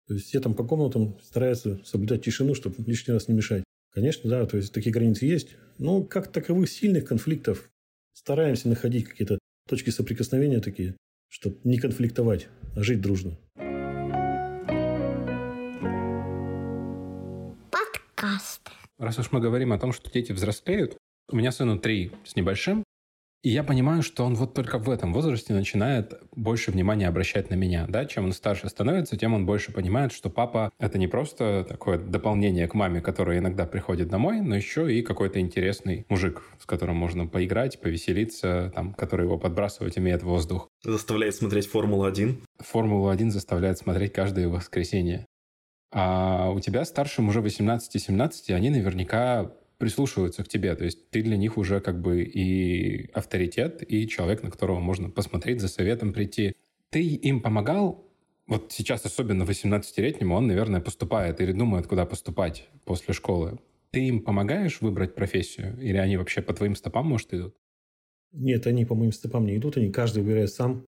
То 0.09 0.15
есть, 0.15 0.29
все 0.29 0.41
там 0.41 0.55
по 0.55 0.65
комнатам 0.65 1.19
стараются 1.23 1.81
соблюдать 1.85 2.25
тишину, 2.25 2.55
чтобы 2.55 2.77
лишний 2.87 3.13
раз 3.13 3.29
не 3.29 3.35
мешать. 3.35 3.65
Конечно, 3.93 4.31
да, 4.31 4.47
то 4.47 4.57
есть, 4.57 4.73
такие 4.73 4.93
границы 4.93 5.27
есть. 5.27 5.57
Но 5.77 6.03
как 6.03 6.33
таковых 6.33 6.71
сильных 6.71 7.05
конфликтов 7.05 7.69
стараемся 8.15 8.69
находить 8.69 9.07
какие-то 9.07 9.39
точки 9.69 9.91
соприкосновения 9.91 10.61
такие 10.61 10.97
чтобы 11.33 11.57
не 11.65 11.79
конфликтовать, 11.79 12.49
а 12.77 12.83
жить 12.83 13.01
дружно. 13.01 13.39
Подкаст. 17.71 18.69
Раз 18.99 19.19
уж 19.19 19.33
мы 19.33 19.41
говорим 19.41 19.73
о 19.73 19.79
том, 19.79 19.93
что 19.93 20.11
дети 20.13 20.33
взрослеют, 20.33 20.99
у 21.31 21.37
меня 21.37 21.51
сыну 21.51 21.79
три 21.79 22.13
с 22.27 22.37
небольшим, 22.37 22.85
и 23.43 23.51
я 23.51 23.65
понимаю, 23.65 24.03
что 24.03 24.25
он 24.25 24.37
вот 24.37 24.55
только 24.55 24.79
в 24.79 24.89
этом 24.89 25.13
возрасте 25.13 25.53
начинает 25.53 26.21
больше 26.35 26.71
внимания 26.71 27.09
обращать 27.09 27.51
на 27.51 27.55
меня. 27.55 27.87
Да? 27.89 28.05
Чем 28.05 28.27
он 28.27 28.33
старше 28.33 28.69
становится, 28.69 29.17
тем 29.17 29.35
он 29.35 29.47
больше 29.47 29.73
понимает, 29.73 30.13
что 30.13 30.31
папа— 30.31 30.71
это 30.79 30.97
не 30.97 31.09
просто 31.09 31.67
такое 31.69 31.99
дополнение 31.99 32.69
к 32.69 32.75
маме, 32.75 33.01
которая 33.01 33.39
иногда 33.39 33.67
приходит 33.67 34.09
домой, 34.09 34.41
но 34.41 34.55
еще 34.55 34.95
и 34.95 35.03
какой-то 35.03 35.41
интересный 35.41 36.07
мужик, 36.09 36.43
с 36.61 36.67
которым 36.67 36.97
можно 36.97 37.27
поиграть, 37.27 37.81
повеселиться, 37.81 38.71
там, 38.75 38.95
который 38.95 39.27
его 39.27 39.39
подбрасывать 39.39 39.97
умеет 39.97 40.23
в 40.23 40.27
воздух. 40.27 40.69
Заставляет 40.85 41.35
смотреть 41.35 41.67
Формулу-1. 41.67 42.45
Формулу-1 42.61 43.31
заставляет 43.31 43.79
смотреть 43.79 44.13
каждое 44.13 44.49
воскресенье. 44.49 45.27
А 45.93 46.51
у 46.51 46.61
тебя 46.61 46.85
старшим 46.85 47.29
уже 47.29 47.41
18-17, 47.41 48.55
они 48.55 48.71
наверняка 48.71 49.53
прислушиваются 49.83 50.45
к 50.45 50.49
тебе. 50.49 50.77
То 50.77 50.85
есть 50.85 51.11
ты 51.11 51.23
для 51.25 51.37
них 51.37 51.59
уже 51.59 51.81
как 51.81 52.01
бы 52.01 52.23
и 52.23 53.11
авторитет, 53.13 53.83
и 53.83 54.07
человек, 54.07 54.45
на 54.45 54.51
которого 54.53 54.79
можно 54.79 55.11
посмотреть, 55.11 55.61
за 55.61 55.67
советом 55.67 56.13
прийти. 56.13 56.55
Ты 56.91 57.03
им 57.03 57.41
помогал? 57.41 58.09
Вот 58.47 58.71
сейчас, 58.71 59.05
особенно 59.05 59.43
18-летнему, 59.43 60.37
он, 60.37 60.47
наверное, 60.47 60.81
поступает 60.81 61.41
или 61.41 61.51
думает, 61.51 61.89
куда 61.89 62.07
поступать 62.07 62.69
после 62.85 63.13
школы. 63.13 63.59
Ты 63.91 64.07
им 64.07 64.21
помогаешь 64.21 64.81
выбрать 64.81 65.17
профессию? 65.17 65.77
Или 65.81 65.97
они 65.97 66.17
вообще 66.17 66.43
по 66.43 66.55
твоим 66.55 66.77
стопам, 66.77 67.09
может, 67.09 67.35
идут? 67.35 67.57
Нет, 68.33 68.69
они 68.69 68.85
по 68.85 68.95
моим 68.95 69.11
стопам 69.11 69.47
не 69.47 69.57
идут, 69.57 69.79
они 69.79 69.91
каждый 69.91 70.23
выбирает 70.23 70.51
сам. 70.51 70.87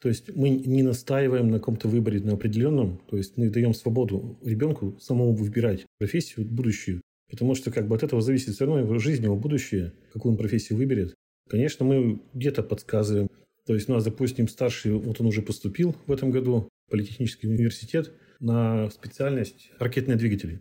То 0.00 0.08
есть 0.08 0.36
мы 0.36 0.50
не 0.50 0.84
настаиваем 0.84 1.50
на 1.50 1.58
каком-то 1.58 1.88
выборе 1.88 2.20
на 2.20 2.34
определенном, 2.34 2.98
то 3.10 3.16
есть 3.16 3.36
мы 3.36 3.50
даем 3.50 3.74
свободу 3.74 4.38
ребенку 4.44 4.96
самому 5.00 5.34
выбирать 5.34 5.84
профессию 5.98 6.46
будущую. 6.46 7.02
Потому 7.30 7.54
что 7.54 7.70
как 7.70 7.88
бы 7.88 7.96
от 7.96 8.02
этого 8.02 8.22
зависит 8.22 8.54
все 8.54 8.66
равно 8.66 8.80
его 8.80 8.98
жизнь, 8.98 9.24
его 9.24 9.36
будущее, 9.36 9.92
какую 10.12 10.32
он 10.32 10.38
профессию 10.38 10.78
выберет. 10.78 11.14
Конечно, 11.48 11.84
мы 11.84 12.20
где-то 12.34 12.62
подсказываем. 12.62 13.28
То 13.66 13.74
есть 13.74 13.88
у 13.88 13.92
нас, 13.92 14.04
допустим, 14.04 14.48
старший, 14.48 14.92
вот 14.92 15.20
он 15.20 15.26
уже 15.26 15.42
поступил 15.42 15.96
в 16.06 16.12
этом 16.12 16.30
году 16.30 16.68
в 16.86 16.90
Политехнический 16.90 17.48
университет 17.48 18.12
на 18.38 18.90
специальность 18.90 19.70
ракетные 19.78 20.16
двигатели. 20.16 20.60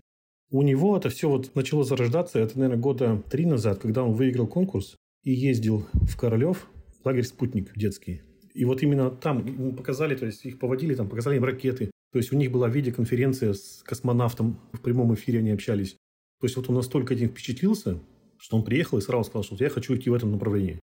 У 0.52 0.62
него 0.62 0.98
это 0.98 1.10
все 1.10 1.30
вот 1.30 1.54
начало 1.56 1.84
зарождаться, 1.84 2.40
это, 2.40 2.58
наверное, 2.58 2.82
года 2.82 3.24
три 3.30 3.46
назад, 3.46 3.80
когда 3.80 4.04
он 4.04 4.14
выиграл 4.14 4.48
конкурс 4.48 4.96
и 5.24 5.32
ездил 5.32 5.88
в 5.94 6.18
Королев, 6.18 6.68
лагерь 7.04 7.24
«Спутник» 7.24 7.72
детский. 7.76 8.22
И 8.54 8.64
вот 8.64 8.82
именно 8.82 9.12
там 9.12 9.76
показали, 9.76 10.16
то 10.16 10.26
есть 10.26 10.46
их 10.46 10.60
поводили, 10.60 10.96
там 10.96 11.10
показали 11.10 11.38
им 11.38 11.44
ракеты. 11.44 11.92
То 12.12 12.20
есть 12.20 12.32
у 12.32 12.38
них 12.38 12.52
была 12.52 12.70
видеоконференция 12.70 13.54
с 13.54 13.84
космонавтом, 13.84 14.60
в 14.72 14.80
прямом 14.80 15.14
эфире 15.14 15.40
они 15.40 15.52
общались. 15.52 15.98
То 16.46 16.48
есть 16.48 16.58
вот 16.58 16.70
он 16.70 16.76
настолько 16.76 17.16
этим 17.16 17.30
впечатлился, 17.30 17.98
что 18.38 18.58
он 18.58 18.64
приехал 18.64 19.00
и 19.00 19.02
сразу 19.02 19.24
сказал, 19.24 19.44
что 19.44 19.56
я 19.56 19.68
хочу 19.68 19.96
идти 19.96 20.12
в 20.12 20.14
этом 20.14 20.32
направлении. 20.32 20.80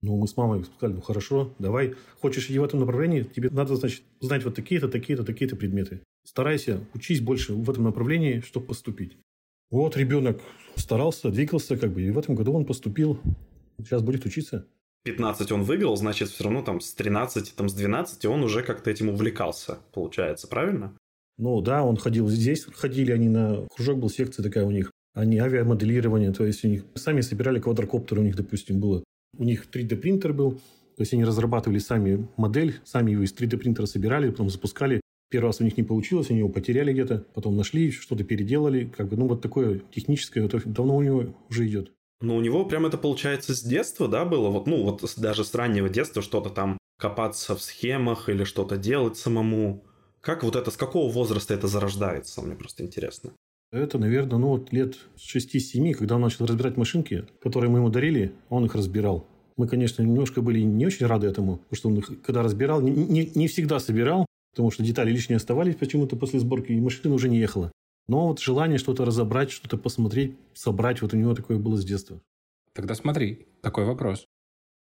Ну, 0.00 0.16
мы 0.16 0.26
с 0.26 0.36
мамой 0.36 0.64
сказали, 0.64 0.96
ну, 0.96 1.00
хорошо, 1.00 1.54
давай. 1.60 1.94
Хочешь 2.20 2.46
идти 2.46 2.58
в 2.58 2.64
этом 2.64 2.80
направлении, 2.80 3.22
тебе 3.22 3.48
надо, 3.50 3.76
значит, 3.76 4.02
знать 4.20 4.44
вот 4.44 4.56
такие-то, 4.56 4.88
такие-то, 4.88 5.22
такие-то 5.22 5.54
предметы. 5.54 6.00
Старайся, 6.26 6.84
учись 6.94 7.20
больше 7.20 7.54
в 7.54 7.70
этом 7.70 7.84
направлении, 7.84 8.40
чтобы 8.40 8.66
поступить. 8.66 9.16
Вот 9.70 9.96
ребенок 9.96 10.40
старался, 10.74 11.30
двигался, 11.30 11.76
как 11.76 11.92
бы, 11.92 12.02
и 12.02 12.10
в 12.10 12.18
этом 12.18 12.34
году 12.34 12.52
он 12.52 12.64
поступил. 12.64 13.20
Сейчас 13.78 14.02
будет 14.02 14.26
учиться. 14.26 14.66
15 15.04 15.52
он 15.52 15.62
выиграл, 15.62 15.94
значит, 15.96 16.28
все 16.28 16.42
равно 16.42 16.62
там 16.62 16.80
с 16.80 16.92
13, 16.94 17.54
там 17.54 17.68
с 17.68 17.74
12 17.74 18.24
он 18.24 18.42
уже 18.42 18.64
как-то 18.64 18.90
этим 18.90 19.10
увлекался, 19.10 19.78
получается, 19.92 20.48
правильно? 20.48 20.92
Ну 21.42 21.60
да, 21.60 21.82
он 21.82 21.96
ходил 21.96 22.28
здесь, 22.28 22.64
ходили 22.72 23.10
они 23.10 23.28
на... 23.28 23.66
Кружок 23.74 23.98
был, 23.98 24.08
секция 24.08 24.44
такая 24.44 24.64
у 24.64 24.70
них. 24.70 24.92
Они 25.12 25.38
авиамоделирование, 25.38 26.32
то 26.32 26.46
есть 26.46 26.64
у 26.64 26.68
них 26.68 26.84
сами 26.94 27.20
собирали 27.20 27.58
квадрокоптеры 27.58 28.20
у 28.20 28.24
них, 28.24 28.36
допустим, 28.36 28.78
было. 28.78 29.02
У 29.36 29.42
них 29.42 29.66
3D 29.68 29.96
принтер 29.96 30.32
был, 30.32 30.52
то 30.52 31.00
есть 31.00 31.12
они 31.14 31.24
разрабатывали 31.24 31.80
сами 31.80 32.28
модель, 32.36 32.76
сами 32.84 33.10
его 33.10 33.24
из 33.24 33.34
3D 33.34 33.56
принтера 33.56 33.86
собирали, 33.86 34.30
потом 34.30 34.50
запускали. 34.50 35.00
Первый 35.32 35.46
раз 35.46 35.60
у 35.60 35.64
них 35.64 35.76
не 35.76 35.82
получилось, 35.82 36.30
они 36.30 36.38
его 36.38 36.48
потеряли 36.48 36.92
где-то, 36.92 37.26
потом 37.34 37.56
нашли, 37.56 37.90
что-то 37.90 38.22
переделали. 38.22 38.84
Как 38.96 39.08
бы, 39.08 39.16
ну, 39.16 39.26
вот 39.26 39.42
такое 39.42 39.80
техническое, 39.92 40.44
это 40.44 40.62
давно 40.64 40.96
у 40.96 41.02
него 41.02 41.34
уже 41.50 41.66
идет. 41.66 41.90
Но 42.20 42.36
у 42.36 42.40
него 42.40 42.64
прям 42.66 42.86
это 42.86 42.98
получается 42.98 43.56
с 43.56 43.62
детства, 43.64 44.06
да, 44.06 44.24
было? 44.24 44.48
Вот, 44.48 44.68
ну, 44.68 44.84
вот 44.84 45.02
даже 45.16 45.44
с 45.44 45.52
раннего 45.56 45.88
детства 45.88 46.22
что-то 46.22 46.50
там 46.50 46.78
копаться 47.00 47.56
в 47.56 47.62
схемах 47.62 48.28
или 48.28 48.44
что-то 48.44 48.76
делать 48.76 49.16
самому. 49.16 49.82
Как 50.22 50.44
вот 50.44 50.54
это, 50.54 50.70
с 50.70 50.76
какого 50.76 51.10
возраста 51.10 51.52
это 51.52 51.66
зарождается? 51.66 52.42
Мне 52.42 52.54
просто 52.54 52.84
интересно. 52.84 53.32
Это, 53.72 53.98
наверное, 53.98 54.38
ну 54.38 54.48
вот 54.48 54.72
лет 54.72 54.96
6-7, 55.16 55.94
когда 55.94 56.14
он 56.14 56.20
начал 56.20 56.46
разбирать 56.46 56.76
машинки, 56.76 57.26
которые 57.40 57.70
мы 57.70 57.80
ему 57.80 57.88
дарили, 57.88 58.32
он 58.48 58.64
их 58.64 58.76
разбирал. 58.76 59.26
Мы, 59.56 59.66
конечно, 59.66 60.00
немножко 60.00 60.40
были 60.40 60.60
не 60.60 60.86
очень 60.86 61.06
рады 61.06 61.26
этому, 61.26 61.56
потому 61.56 61.76
что 61.76 61.88
он 61.88 61.98
их, 61.98 62.22
когда 62.22 62.42
разбирал, 62.44 62.80
не, 62.80 62.92
не, 62.92 63.32
не 63.34 63.48
всегда 63.48 63.80
собирал, 63.80 64.26
потому 64.52 64.70
что 64.70 64.84
детали 64.84 65.10
лишние 65.10 65.38
оставались 65.38 65.74
почему-то 65.74 66.14
после 66.14 66.38
сборки, 66.38 66.70
и 66.70 66.80
машина 66.80 67.14
уже 67.14 67.28
не 67.28 67.38
ехала. 67.38 67.72
Но 68.06 68.28
вот 68.28 68.38
желание 68.38 68.78
что-то 68.78 69.04
разобрать, 69.04 69.50
что-то 69.50 69.76
посмотреть, 69.76 70.36
собрать, 70.54 71.02
вот 71.02 71.14
у 71.14 71.16
него 71.16 71.34
такое 71.34 71.58
было 71.58 71.76
с 71.76 71.84
детства. 71.84 72.20
Тогда 72.74 72.94
смотри, 72.94 73.48
такой 73.60 73.86
вопрос. 73.86 74.24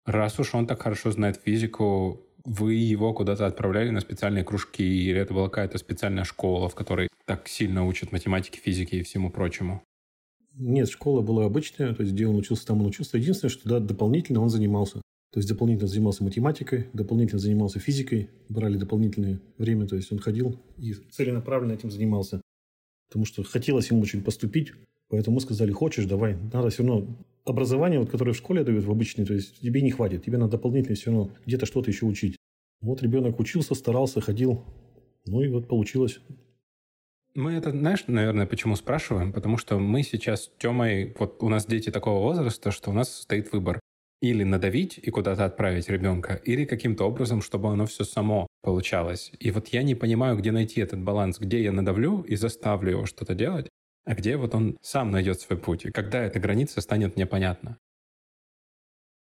Раз 0.05 0.39
уж 0.39 0.53
он 0.53 0.67
так 0.67 0.81
хорошо 0.81 1.11
знает 1.11 1.41
физику, 1.43 2.21
вы 2.45 2.73
его 2.75 3.13
куда-то 3.13 3.45
отправляли 3.45 3.89
на 3.89 4.01
специальные 4.01 4.43
кружки, 4.43 4.83
или 4.83 5.19
это 5.19 5.33
была 5.33 5.49
какая-то 5.49 5.77
специальная 5.77 6.23
школа, 6.23 6.69
в 6.69 6.75
которой 6.75 7.09
так 7.25 7.47
сильно 7.47 7.85
учат 7.85 8.11
математике, 8.11 8.59
физике 8.59 8.99
и 8.99 9.03
всему 9.03 9.31
прочему? 9.31 9.83
Нет, 10.53 10.89
школа 10.89 11.21
была 11.21 11.45
обычная, 11.45 11.93
то 11.93 12.01
есть 12.01 12.13
где 12.13 12.27
он 12.27 12.35
учился, 12.35 12.67
там 12.67 12.81
он 12.81 12.87
учился. 12.87 13.17
Единственное, 13.17 13.51
что 13.51 13.69
да, 13.69 13.79
дополнительно 13.79 14.41
он 14.41 14.49
занимался. 14.49 15.01
То 15.31 15.37
есть 15.37 15.47
дополнительно 15.47 15.87
занимался 15.87 16.25
математикой, 16.25 16.87
дополнительно 16.91 17.39
занимался 17.39 17.79
физикой, 17.79 18.29
брали 18.49 18.75
дополнительное 18.75 19.39
время, 19.57 19.87
то 19.87 19.95
есть 19.95 20.11
он 20.11 20.19
ходил 20.19 20.59
и 20.77 20.93
целенаправленно 20.93 21.71
этим 21.71 21.89
занимался 21.89 22.41
потому 23.11 23.25
что 23.25 23.43
хотелось 23.43 23.91
ему 23.91 24.01
очень 24.01 24.23
поступить, 24.23 24.71
поэтому 25.11 25.35
мы 25.35 25.41
сказали, 25.41 25.71
хочешь, 25.71 26.05
давай, 26.05 26.35
надо 26.53 26.69
все 26.69 26.83
равно 26.83 27.05
образование, 27.45 27.99
вот, 27.99 28.09
которое 28.09 28.31
в 28.31 28.37
школе 28.37 28.63
дают, 28.63 28.85
в 28.85 28.91
обычной, 28.91 29.25
то 29.25 29.33
есть 29.33 29.59
тебе 29.59 29.81
не 29.81 29.91
хватит, 29.91 30.23
тебе 30.23 30.37
надо 30.37 30.53
дополнительно 30.53 30.95
все 30.95 31.11
равно 31.11 31.31
где-то 31.45 31.65
что-то 31.65 31.91
еще 31.91 32.05
учить. 32.05 32.37
Вот 32.81 33.03
ребенок 33.03 33.39
учился, 33.39 33.75
старался, 33.75 34.21
ходил, 34.21 34.63
ну 35.25 35.41
и 35.41 35.49
вот 35.49 35.67
получилось. 35.67 36.19
Мы 37.35 37.53
это, 37.53 37.71
знаешь, 37.71 38.03
наверное, 38.07 38.45
почему 38.45 38.75
спрашиваем? 38.75 39.31
Потому 39.31 39.57
что 39.57 39.79
мы 39.79 40.03
сейчас 40.03 40.45
с 40.45 40.51
Тёмой, 40.57 41.15
вот 41.17 41.41
у 41.43 41.49
нас 41.49 41.65
дети 41.65 41.89
такого 41.89 42.21
возраста, 42.21 42.71
что 42.71 42.89
у 42.89 42.93
нас 42.93 43.21
стоит 43.21 43.51
выбор 43.53 43.79
или 44.21 44.43
надавить 44.43 44.99
и 45.01 45.09
куда-то 45.09 45.45
отправить 45.45 45.89
ребенка, 45.89 46.35
или 46.45 46.65
каким-то 46.65 47.05
образом, 47.05 47.41
чтобы 47.41 47.69
оно 47.69 47.85
все 47.85 48.03
само 48.03 48.47
получалось. 48.61 49.31
И 49.39 49.49
вот 49.51 49.69
я 49.69 49.81
не 49.83 49.95
понимаю, 49.95 50.37
где 50.37 50.51
найти 50.51 50.81
этот 50.81 51.01
баланс, 51.01 51.39
где 51.39 51.63
я 51.63 51.71
надавлю 51.71 52.21
и 52.21 52.35
заставлю 52.35 52.91
его 52.91 53.05
что-то 53.05 53.33
делать, 53.33 53.67
а 54.05 54.15
где 54.15 54.37
вот 54.37 54.55
он 54.55 54.77
сам 54.81 55.11
найдет 55.11 55.39
свой 55.39 55.59
путь, 55.59 55.85
и 55.85 55.91
когда 55.91 56.23
эта 56.23 56.39
граница 56.39 56.81
станет 56.81 57.17
непонятна. 57.17 57.77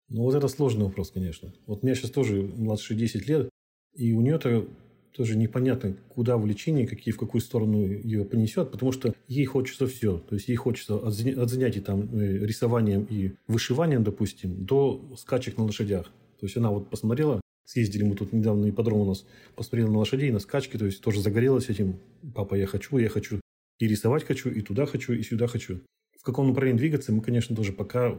Ну, 0.09 0.23
вот 0.23 0.35
это 0.35 0.47
сложный 0.47 0.85
вопрос, 0.85 1.11
конечно. 1.11 1.53
Вот 1.67 1.83
у 1.83 1.85
меня 1.85 1.95
сейчас 1.95 2.11
тоже 2.11 2.41
младше 2.41 2.95
10 2.95 3.27
лет, 3.27 3.49
и 3.93 4.13
у 4.13 4.21
нее-то 4.21 4.67
тоже 5.15 5.37
непонятно, 5.37 5.95
куда 6.07 6.37
влечение, 6.37 6.87
какие, 6.87 7.13
в 7.13 7.17
какую 7.17 7.41
сторону 7.41 7.85
ее 7.85 8.25
понесет, 8.25 8.71
потому 8.71 8.91
что 8.91 9.13
ей 9.27 9.45
хочется 9.45 9.87
все. 9.87 10.17
То 10.17 10.35
есть 10.35 10.47
ей 10.47 10.55
хочется 10.55 10.95
от, 10.95 11.13
занятий 11.13 11.81
там, 11.81 12.09
э, 12.13 12.37
рисованием 12.39 13.05
и 13.09 13.33
вышиванием, 13.47 14.03
допустим, 14.03 14.65
до 14.65 15.13
скачек 15.17 15.57
на 15.57 15.65
лошадях. 15.65 16.05
То 16.39 16.45
есть 16.45 16.55
она 16.57 16.71
вот 16.71 16.89
посмотрела, 16.89 17.41
съездили 17.65 18.03
мы 18.03 18.15
тут 18.15 18.33
недавно 18.33 18.69
ипподром 18.69 18.99
у 18.99 19.05
нас, 19.05 19.25
посмотрела 19.55 19.91
на 19.91 19.99
лошадей, 19.99 20.31
на 20.31 20.39
скачки, 20.39 20.77
то 20.77 20.85
есть 20.85 21.01
тоже 21.01 21.21
загорелась 21.21 21.69
этим. 21.69 21.99
Папа, 22.33 22.55
я 22.55 22.65
хочу, 22.65 22.97
я 22.97 23.09
хочу. 23.09 23.41
И 23.79 23.87
рисовать 23.87 24.25
хочу, 24.25 24.49
и 24.49 24.61
туда 24.61 24.85
хочу, 24.85 25.13
и 25.13 25.23
сюда 25.23 25.47
хочу. 25.47 25.79
В 26.17 26.23
каком 26.23 26.49
направлении 26.49 26.77
двигаться, 26.77 27.13
мы, 27.13 27.21
конечно, 27.21 27.55
тоже 27.55 27.71
пока, 27.71 28.17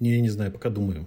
не, 0.00 0.20
не 0.20 0.30
знаю, 0.30 0.50
пока 0.50 0.70
думаем. 0.70 1.06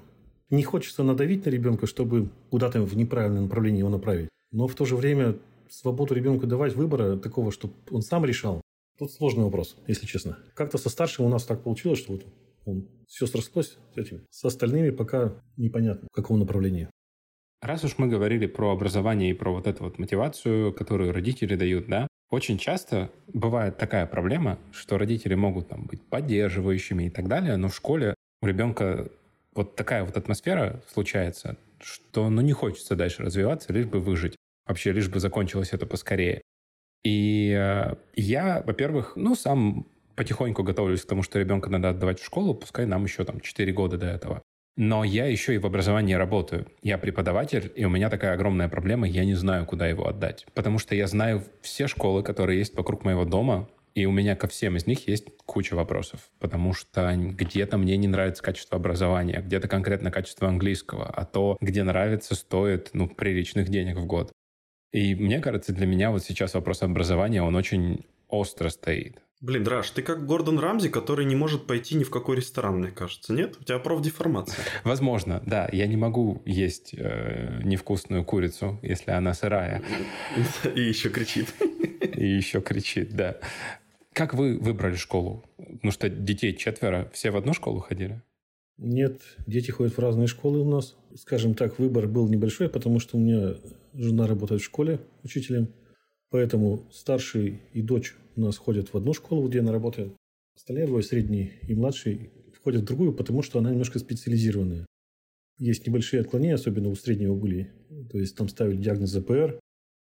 Не 0.51 0.63
хочется 0.63 1.03
надавить 1.03 1.45
на 1.45 1.49
ребенка, 1.49 1.87
чтобы 1.87 2.29
куда-то 2.51 2.83
в 2.83 2.95
неправильное 2.95 3.41
направление 3.41 3.79
его 3.79 3.89
направить. 3.89 4.29
Но 4.51 4.67
в 4.67 4.75
то 4.75 4.85
же 4.85 4.95
время 4.95 5.37
свободу 5.69 6.13
ребенку 6.13 6.45
давать 6.45 6.75
выбора 6.75 7.17
такого, 7.17 7.51
чтобы 7.51 7.73
он 7.89 8.03
сам 8.03 8.23
решал, 8.25 8.61
тут 8.99 9.11
сложный 9.11 9.43
вопрос, 9.43 9.75
если 9.87 10.05
честно. 10.05 10.37
Как-то 10.53 10.77
со 10.77 10.89
старшим 10.89 11.25
у 11.25 11.29
нас 11.29 11.43
так 11.43 11.63
получилось, 11.63 11.99
что 11.99 12.13
вот 12.13 12.25
он 12.65 12.87
все 13.07 13.25
срослось 13.25 13.77
с 13.93 13.97
этим. 13.97 14.21
С 14.29 14.45
остальными 14.45 14.91
пока 14.91 15.33
непонятно, 15.57 16.07
в 16.11 16.15
каком 16.15 16.39
направлении. 16.39 16.89
Раз 17.61 17.83
уж 17.83 17.97
мы 17.97 18.07
говорили 18.07 18.45
про 18.45 18.71
образование 18.71 19.31
и 19.31 19.33
про 19.33 19.51
вот 19.51 19.65
эту 19.65 19.83
вот 19.83 19.97
мотивацию, 19.97 20.73
которую 20.73 21.11
родители 21.11 21.55
дают, 21.55 21.87
да, 21.87 22.07
очень 22.29 22.57
часто 22.57 23.11
бывает 23.27 23.77
такая 23.77 24.05
проблема, 24.05 24.59
что 24.71 24.97
родители 24.97 25.35
могут 25.35 25.69
там 25.69 25.85
быть 25.85 26.01
поддерживающими 26.01 27.05
и 27.05 27.09
так 27.09 27.27
далее, 27.27 27.55
но 27.57 27.69
в 27.69 27.75
школе 27.75 28.15
у 28.41 28.47
ребенка 28.47 29.09
вот 29.53 29.75
такая 29.75 30.03
вот 30.03 30.17
атмосфера 30.17 30.81
случается, 30.91 31.57
что 31.79 32.29
ну 32.29 32.41
не 32.41 32.53
хочется 32.53 32.95
дальше 32.95 33.23
развиваться, 33.23 33.71
лишь 33.73 33.85
бы 33.85 33.99
выжить. 33.99 34.35
Вообще, 34.67 34.91
лишь 34.91 35.09
бы 35.09 35.19
закончилось 35.19 35.73
это 35.73 35.85
поскорее. 35.85 36.41
И 37.03 37.55
э, 37.55 37.95
я, 38.15 38.63
во-первых, 38.65 39.13
ну, 39.15 39.35
сам 39.35 39.87
потихоньку 40.15 40.63
готовлюсь 40.63 41.03
к 41.03 41.07
тому, 41.07 41.21
что 41.21 41.39
ребенка 41.39 41.69
надо 41.69 41.89
отдавать 41.89 42.19
в 42.19 42.25
школу, 42.25 42.55
пускай 42.55 42.85
нам 42.87 43.03
еще 43.03 43.23
там 43.23 43.39
4 43.39 43.71
года 43.73 43.97
до 43.97 44.07
этого. 44.07 44.41
Но 44.77 45.05
я 45.05 45.25
еще 45.25 45.55
и 45.55 45.57
в 45.57 45.65
образовании 45.65 46.15
работаю. 46.15 46.67
Я 46.81 46.97
преподаватель, 46.97 47.71
и 47.75 47.85
у 47.85 47.89
меня 47.89 48.09
такая 48.09 48.33
огромная 48.33 48.67
проблема, 48.67 49.07
я 49.07 49.23
не 49.23 49.35
знаю, 49.35 49.65
куда 49.65 49.87
его 49.87 50.07
отдать. 50.07 50.45
Потому 50.53 50.79
что 50.79 50.95
я 50.95 51.07
знаю 51.07 51.43
все 51.61 51.87
школы, 51.87 52.23
которые 52.23 52.59
есть 52.59 52.75
вокруг 52.75 53.05
моего 53.05 53.23
дома, 53.23 53.69
и 53.93 54.05
у 54.05 54.11
меня 54.11 54.35
ко 54.35 54.47
всем 54.47 54.75
из 54.75 54.85
них 54.85 55.07
есть 55.07 55.25
куча 55.45 55.75
вопросов. 55.75 56.29
Потому 56.39 56.73
что 56.73 57.13
где-то 57.15 57.77
мне 57.77 57.95
не 57.95 58.09
нравится 58.09 58.43
качество 58.43 58.77
образования, 58.77 59.41
где-то 59.41 59.69
конкретно 59.69 60.11
качество 60.11 60.49
английского, 60.49 61.09
а 61.09 61.23
то, 61.23 61.57
где 61.61 61.83
нравится, 61.83 62.35
стоит 62.35 62.89
ну, 62.91 63.07
приличных 63.07 63.69
денег 63.69 63.95
в 63.95 64.05
год. 64.05 64.33
И 64.91 65.15
мне 65.15 65.39
кажется, 65.39 65.71
для 65.71 65.85
меня 65.85 66.11
вот 66.11 66.23
сейчас 66.23 66.53
вопрос 66.53 66.81
образования, 66.81 67.41
он 67.41 67.55
очень 67.55 68.05
остро 68.27 68.67
стоит. 68.67 69.21
Блин, 69.45 69.63
Драш, 69.63 69.91
ты 69.91 70.01
как 70.01 70.25
Гордон 70.25 70.57
Рамзи, 70.57 70.89
который 70.89 71.23
не 71.23 71.35
может 71.35 71.67
пойти 71.67 71.93
ни 71.93 72.03
в 72.03 72.09
какой 72.09 72.37
ресторан, 72.37 72.79
мне 72.79 72.89
кажется, 72.89 73.31
нет? 73.31 73.55
У 73.61 73.63
тебя 73.63 73.77
профдеформация. 73.77 74.65
Возможно, 74.83 75.43
да. 75.45 75.69
Я 75.71 75.85
не 75.85 75.97
могу 75.97 76.41
есть 76.45 76.95
э, 76.97 77.61
невкусную 77.63 78.25
курицу, 78.25 78.79
если 78.81 79.11
она 79.11 79.35
сырая. 79.35 79.83
И 80.73 80.81
еще 80.81 81.09
кричит. 81.09 81.53
И 82.15 82.25
еще 82.25 82.59
кричит, 82.59 83.15
да. 83.15 83.37
Как 84.13 84.33
вы 84.33 84.57
выбрали 84.57 84.95
школу? 84.95 85.45
Ну 85.83 85.91
что, 85.91 86.09
детей 86.09 86.57
четверо, 86.57 87.11
все 87.13 87.29
в 87.29 87.37
одну 87.37 87.53
школу 87.53 87.81
ходили? 87.81 88.23
Нет, 88.79 89.21
дети 89.45 89.69
ходят 89.69 89.95
в 89.95 89.99
разные 89.99 90.25
школы 90.25 90.61
у 90.61 90.65
нас. 90.67 90.95
Скажем 91.15 91.53
так, 91.53 91.77
выбор 91.77 92.07
был 92.07 92.27
небольшой, 92.27 92.67
потому 92.67 92.99
что 92.99 93.17
у 93.17 93.19
меня 93.19 93.57
жена 93.93 94.25
работает 94.25 94.61
в 94.61 94.65
школе 94.65 95.01
учителем. 95.23 95.67
Поэтому 96.35 96.83
старший 96.91 97.61
и 97.71 97.81
дочь 97.81 98.13
у 98.35 98.41
нас 98.41 98.57
ходят 98.57 98.89
в 98.89 98.97
одну 98.97 99.13
школу, 99.13 99.47
где 99.47 99.61
она 99.61 99.71
работает. 99.71 100.11
Остальные 100.53 100.87
двое, 100.87 101.01
средний 101.01 101.53
и 101.65 101.73
младший, 101.73 102.29
входят 102.51 102.81
в 102.81 102.85
другую, 102.85 103.13
потому 103.13 103.41
что 103.41 103.59
она 103.59 103.71
немножко 103.71 103.99
специализированная. 103.99 104.85
Есть 105.59 105.87
небольшие 105.87 106.19
отклонения, 106.19 106.55
особенно 106.55 106.89
у 106.89 106.95
среднего 106.95 107.35
были. 107.35 107.71
То 108.11 108.19
есть 108.19 108.35
там 108.35 108.49
ставили 108.49 108.75
диагноз 108.75 109.11
ЗПР. 109.11 109.61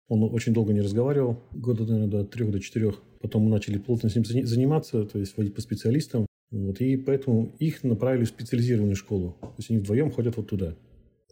Он 0.07 0.23
очень 0.23 0.53
долго 0.53 0.71
не 0.71 0.79
разговаривал, 0.79 1.43
года, 1.51 1.83
наверное, 1.83 2.07
до 2.07 2.23
трех, 2.23 2.51
до 2.51 2.61
четырех. 2.61 3.01
Потом 3.19 3.41
мы 3.41 3.49
начали 3.49 3.77
плотно 3.77 4.07
с 4.07 4.15
ним 4.15 4.23
заниматься, 4.23 5.03
то 5.03 5.19
есть 5.19 5.35
водить 5.35 5.55
по 5.55 5.59
специалистам. 5.59 6.25
Вот, 6.51 6.79
и 6.79 6.95
поэтому 6.95 7.51
их 7.59 7.83
направили 7.83 8.23
в 8.23 8.29
специализированную 8.29 8.95
школу. 8.95 9.35
То 9.41 9.55
есть 9.57 9.69
они 9.69 9.79
вдвоем 9.79 10.09
ходят 10.09 10.37
вот 10.37 10.47
туда. 10.47 10.73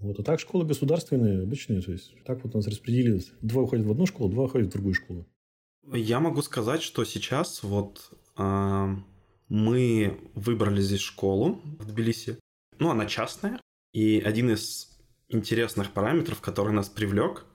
Вот, 0.01 0.20
а 0.20 0.24
так 0.24 0.39
школы 0.39 0.65
государственные, 0.65 1.43
обычные. 1.43 1.81
То 1.81 1.91
есть 1.91 2.13
так 2.25 2.43
вот 2.43 2.55
у 2.55 2.58
нас 2.58 2.67
распределилось. 2.67 3.31
Два 3.41 3.62
уходят 3.62 3.86
в 3.86 3.91
одну 3.91 4.05
школу, 4.05 4.29
два 4.29 4.46
уходят 4.46 4.70
в 4.70 4.72
другую 4.72 4.96
школу. 4.96 5.25
Я 5.93 6.20
могу 6.20 6.41
сказать, 6.41 6.81
что 6.81 7.05
сейчас 7.05 7.63
вот 7.63 8.12
э, 8.38 8.96
мы 9.50 10.20
выбрали 10.36 10.81
здесь 10.81 11.01
школу 11.01 11.62
в 11.79 11.86
Тбилиси. 11.86 12.39
Ну, 12.79 12.89
она 12.89 13.05
частная. 13.05 13.60
И 13.93 14.20
один 14.20 14.51
из 14.51 14.98
интересных 15.29 15.91
параметров, 15.91 16.41
который 16.41 16.74
нас 16.74 16.89
привлек, 16.89 17.46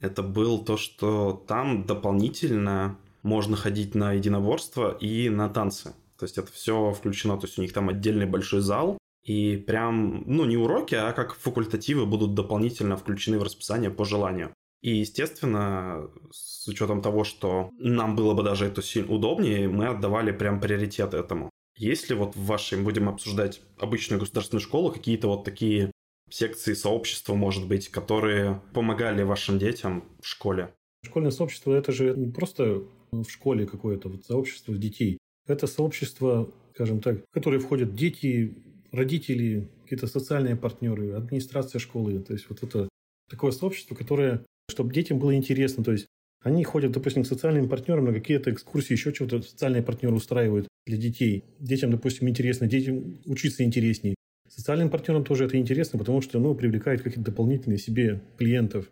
это 0.00 0.22
был 0.22 0.64
то, 0.64 0.76
что 0.76 1.44
там 1.48 1.86
дополнительно 1.86 2.98
можно 3.22 3.56
ходить 3.56 3.94
на 3.94 4.12
единоборство 4.12 4.96
и 4.96 5.28
на 5.28 5.48
танцы. 5.48 5.94
То 6.18 6.24
есть 6.24 6.38
это 6.38 6.50
все 6.52 6.92
включено, 6.92 7.36
то 7.36 7.46
есть 7.46 7.58
у 7.58 7.62
них 7.62 7.72
там 7.72 7.88
отдельный 7.88 8.26
большой 8.26 8.60
зал, 8.60 8.98
и 9.26 9.56
прям, 9.56 10.22
ну, 10.26 10.44
не 10.44 10.56
уроки, 10.56 10.94
а 10.94 11.12
как 11.12 11.34
факультативы 11.34 12.06
будут 12.06 12.34
дополнительно 12.34 12.96
включены 12.96 13.40
в 13.40 13.42
расписание 13.42 13.90
по 13.90 14.04
желанию. 14.04 14.54
И, 14.82 14.98
естественно, 14.98 16.08
с 16.30 16.68
учетом 16.68 17.02
того, 17.02 17.24
что 17.24 17.70
нам 17.78 18.14
было 18.14 18.34
бы 18.34 18.44
даже 18.44 18.66
это 18.66 18.82
сильно 18.82 19.12
удобнее, 19.12 19.68
мы 19.68 19.88
отдавали 19.88 20.30
прям 20.30 20.60
приоритет 20.60 21.12
этому. 21.12 21.50
Есть 21.76 22.08
ли 22.08 22.14
вот 22.14 22.36
в 22.36 22.46
вашей, 22.46 22.80
будем 22.80 23.08
обсуждать 23.08 23.60
обычную 23.78 24.20
государственную 24.20 24.62
школу, 24.62 24.92
какие-то 24.92 25.26
вот 25.26 25.44
такие 25.44 25.90
секции 26.30 26.74
сообщества, 26.74 27.34
может 27.34 27.66
быть, 27.66 27.88
которые 27.88 28.62
помогали 28.74 29.24
вашим 29.24 29.58
детям 29.58 30.04
в 30.20 30.26
школе? 30.26 30.72
Школьное 31.04 31.32
сообщество– 31.32 31.72
это 31.74 31.90
же 31.90 32.14
не 32.16 32.30
просто 32.30 32.84
в 33.10 33.24
школе 33.28 33.66
какое-то 33.66 34.08
вот 34.08 34.24
сообщество 34.24 34.76
детей. 34.76 35.18
Это 35.48 35.66
сообщество, 35.66 36.52
скажем 36.74 37.00
так, 37.00 37.18
в 37.18 37.34
которое 37.34 37.58
входят 37.58 37.94
дети, 37.94 38.56
родители, 38.92 39.68
какие-то 39.82 40.06
социальные 40.06 40.56
партнеры, 40.56 41.12
администрация 41.12 41.78
школы. 41.78 42.20
То 42.20 42.32
есть 42.32 42.46
вот 42.48 42.62
это 42.62 42.88
такое 43.30 43.52
сообщество, 43.52 43.94
которое, 43.94 44.44
чтобы 44.70 44.92
детям 44.92 45.18
было 45.18 45.34
интересно. 45.34 45.84
То 45.84 45.92
есть 45.92 46.06
они 46.42 46.62
ходят, 46.64 46.92
допустим, 46.92 47.24
к 47.24 47.26
социальным 47.26 47.68
партнерам 47.68 48.04
на 48.04 48.12
какие-то 48.12 48.52
экскурсии, 48.52 48.92
еще 48.92 49.12
чего-то 49.12 49.42
социальные 49.42 49.82
партнеры 49.82 50.14
устраивают 50.14 50.68
для 50.86 50.96
детей. 50.96 51.44
Детям, 51.58 51.90
допустим, 51.90 52.28
интересно, 52.28 52.66
детям 52.66 53.18
учиться 53.26 53.64
интереснее. 53.64 54.14
Социальным 54.48 54.90
партнерам 54.90 55.24
тоже 55.24 55.44
это 55.44 55.56
интересно, 55.56 55.98
потому 55.98 56.20
что 56.20 56.38
ну, 56.38 56.54
привлекает 56.54 57.02
какие-то 57.02 57.30
дополнительные 57.30 57.78
себе 57.78 58.20
клиентов. 58.38 58.90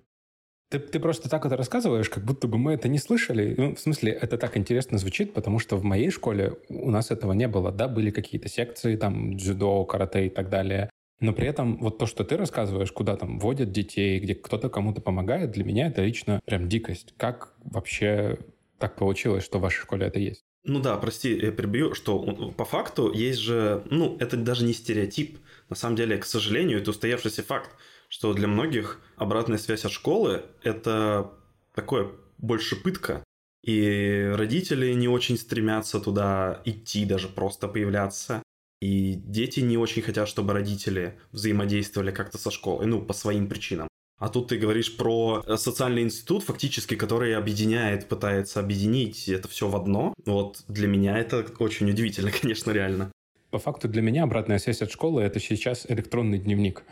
Ты, 0.74 0.80
ты 0.80 0.98
просто 0.98 1.28
так 1.28 1.46
это 1.46 1.56
рассказываешь, 1.56 2.10
как 2.10 2.24
будто 2.24 2.48
бы 2.48 2.58
мы 2.58 2.72
это 2.72 2.88
не 2.88 2.98
слышали. 2.98 3.54
Ну, 3.56 3.76
в 3.76 3.78
смысле, 3.78 4.10
это 4.10 4.36
так 4.36 4.56
интересно 4.56 4.98
звучит, 4.98 5.32
потому 5.32 5.60
что 5.60 5.76
в 5.76 5.84
моей 5.84 6.10
школе 6.10 6.54
у 6.68 6.90
нас 6.90 7.12
этого 7.12 7.32
не 7.32 7.46
было. 7.46 7.70
Да, 7.70 7.86
были 7.86 8.10
какие-то 8.10 8.48
секции, 8.48 8.96
там, 8.96 9.36
дзюдо, 9.36 9.84
карате 9.84 10.26
и 10.26 10.30
так 10.30 10.50
далее. 10.50 10.90
Но 11.20 11.32
при 11.32 11.46
этом 11.46 11.78
вот 11.78 11.98
то, 11.98 12.06
что 12.06 12.24
ты 12.24 12.36
рассказываешь, 12.36 12.90
куда 12.90 13.14
там 13.16 13.38
водят 13.38 13.70
детей, 13.70 14.18
где 14.18 14.34
кто-то 14.34 14.68
кому-то 14.68 15.00
помогает, 15.00 15.52
для 15.52 15.62
меня 15.62 15.86
это 15.86 16.02
лично 16.02 16.40
прям 16.44 16.68
дикость. 16.68 17.14
Как 17.16 17.54
вообще 17.62 18.38
так 18.80 18.96
получилось, 18.96 19.44
что 19.44 19.58
в 19.58 19.62
вашей 19.62 19.82
школе 19.82 20.08
это 20.08 20.18
есть? 20.18 20.42
Ну 20.64 20.80
да, 20.80 20.96
прости, 20.96 21.38
я 21.38 21.52
прибью, 21.52 21.94
что 21.94 22.18
по 22.56 22.64
факту 22.64 23.12
есть 23.12 23.38
же, 23.38 23.84
ну, 23.90 24.16
это 24.18 24.36
даже 24.36 24.64
не 24.64 24.72
стереотип. 24.72 25.38
На 25.68 25.76
самом 25.76 25.94
деле, 25.94 26.18
к 26.18 26.24
сожалению, 26.24 26.80
это 26.80 26.90
устоявшийся 26.90 27.44
факт, 27.44 27.70
что 28.14 28.32
для 28.32 28.46
многих 28.46 29.00
обратная 29.16 29.58
связь 29.58 29.84
от 29.84 29.90
школы– 29.90 30.44
это 30.62 31.32
такое 31.74 32.12
больше 32.38 32.76
пытка. 32.76 33.24
И 33.64 34.30
родители 34.34 34.92
не 34.92 35.08
очень 35.08 35.36
стремятся 35.36 35.98
туда 35.98 36.62
идти, 36.64 37.06
даже 37.06 37.26
просто 37.26 37.66
появляться. 37.66 38.40
И 38.80 39.14
дети 39.14 39.58
не 39.58 39.76
очень 39.76 40.00
хотят, 40.00 40.28
чтобы 40.28 40.52
родители 40.52 41.18
взаимодействовали 41.32 42.12
как-то 42.12 42.38
со 42.38 42.52
школой, 42.52 42.86
ну, 42.86 43.02
по 43.02 43.14
своим 43.14 43.48
причинам. 43.48 43.88
А 44.20 44.28
тут 44.28 44.46
ты 44.46 44.58
говоришь 44.58 44.96
про 44.96 45.42
э, 45.44 45.56
социальный 45.56 46.02
институт, 46.02 46.44
фактически, 46.44 46.94
который 46.94 47.34
объединяет, 47.34 48.08
пытается 48.08 48.60
объединить 48.60 49.28
это 49.28 49.48
все 49.48 49.66
в 49.66 49.74
одно. 49.74 50.14
Вот 50.24 50.62
для 50.68 50.86
меня 50.86 51.18
это 51.18 51.44
очень 51.58 51.90
удивительно, 51.90 52.30
конечно, 52.40 52.70
реально. 52.70 53.10
По 53.50 53.58
факту 53.58 53.88
для 53.88 54.02
меня 54.02 54.22
обратная 54.22 54.60
связь 54.60 54.82
от 54.82 54.92
школы– 54.92 55.22
это 55.24 55.40
сейчас 55.40 55.84
электронный 55.88 56.38
дневник. 56.38 56.84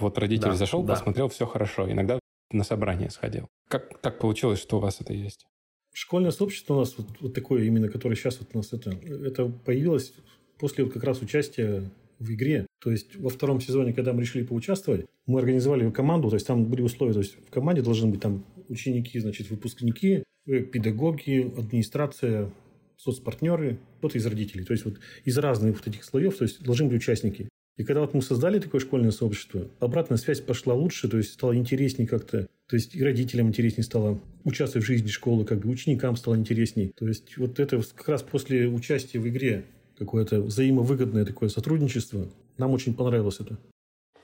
Вот 0.00 0.18
родитель 0.18 0.44
да, 0.44 0.54
зашел, 0.54 0.82
да. 0.82 0.94
посмотрел, 0.94 1.28
все 1.28 1.46
хорошо. 1.46 1.90
Иногда 1.90 2.18
на 2.50 2.64
собрание 2.64 3.10
сходил. 3.10 3.48
Как 3.68 4.00
так 4.00 4.18
получилось, 4.18 4.60
что 4.60 4.78
у 4.78 4.80
вас 4.80 5.00
это 5.00 5.12
есть? 5.12 5.46
Школьное 5.92 6.30
сообщество 6.30 6.74
у 6.74 6.78
нас 6.80 6.94
вот, 6.96 7.06
вот 7.20 7.34
такое 7.34 7.64
именно, 7.64 7.88
которое 7.88 8.16
сейчас 8.16 8.38
вот 8.40 8.48
у 8.54 8.58
нас 8.58 8.72
это, 8.72 8.90
это 8.90 9.46
появилось 9.46 10.14
после 10.58 10.84
вот 10.84 10.92
как 10.92 11.04
раз 11.04 11.20
участия 11.20 11.90
в 12.18 12.32
игре. 12.32 12.66
То 12.80 12.90
есть 12.90 13.16
во 13.16 13.30
втором 13.30 13.60
сезоне, 13.60 13.92
когда 13.92 14.12
мы 14.12 14.22
решили 14.22 14.44
поучаствовать, 14.44 15.06
мы 15.26 15.40
организовали 15.40 15.90
команду, 15.90 16.28
то 16.28 16.36
есть 16.36 16.46
там 16.46 16.66
были 16.66 16.82
условия, 16.82 17.14
то 17.14 17.20
есть 17.20 17.36
в 17.46 17.50
команде 17.50 17.82
должны 17.82 18.10
быть 18.10 18.20
там 18.20 18.44
ученики, 18.68 19.18
значит, 19.18 19.50
выпускники, 19.50 20.22
э, 20.46 20.60
педагоги, 20.60 21.52
администрация, 21.58 22.52
соцпартнеры, 22.96 23.78
кто-то 23.98 24.18
из 24.18 24.26
родителей. 24.26 24.64
То 24.64 24.72
есть 24.72 24.84
вот 24.84 25.00
из 25.24 25.38
разных 25.38 25.76
вот 25.76 25.86
этих 25.88 26.04
слоев, 26.04 26.36
то 26.36 26.44
есть 26.44 26.62
должны 26.62 26.86
быть 26.88 26.98
участники. 26.98 27.48
И 27.80 27.82
когда 27.82 28.02
вот 28.02 28.12
мы 28.12 28.20
создали 28.20 28.58
такое 28.58 28.78
школьное 28.78 29.10
сообщество, 29.10 29.66
обратная 29.78 30.18
связь 30.18 30.42
пошла 30.42 30.74
лучше, 30.74 31.08
то 31.08 31.16
есть 31.16 31.32
стало 31.32 31.56
интереснее 31.56 32.06
как-то. 32.06 32.46
То 32.66 32.76
есть 32.76 32.94
и 32.94 33.02
родителям 33.02 33.48
интереснее 33.48 33.84
стало 33.84 34.20
участвовать 34.44 34.84
в 34.84 34.86
жизни 34.86 35.08
школы, 35.08 35.46
как 35.46 35.60
бы 35.60 35.70
ученикам 35.70 36.14
стало 36.16 36.36
интереснее. 36.36 36.92
То 36.94 37.08
есть 37.08 37.38
вот 37.38 37.58
это 37.58 37.82
как 37.94 38.06
раз 38.06 38.22
после 38.22 38.68
участия 38.68 39.18
в 39.18 39.26
игре 39.26 39.64
какое-то 39.96 40.42
взаимовыгодное 40.42 41.24
такое 41.24 41.48
сотрудничество. 41.48 42.28
Нам 42.58 42.72
очень 42.72 42.92
понравилось 42.92 43.40
это. 43.40 43.56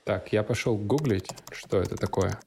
Так, 0.03 0.31
я 0.31 0.43
пошел 0.43 0.77
гуглить, 0.77 1.31
что 1.51 1.79
это 1.79 1.95
такое. 1.95 2.39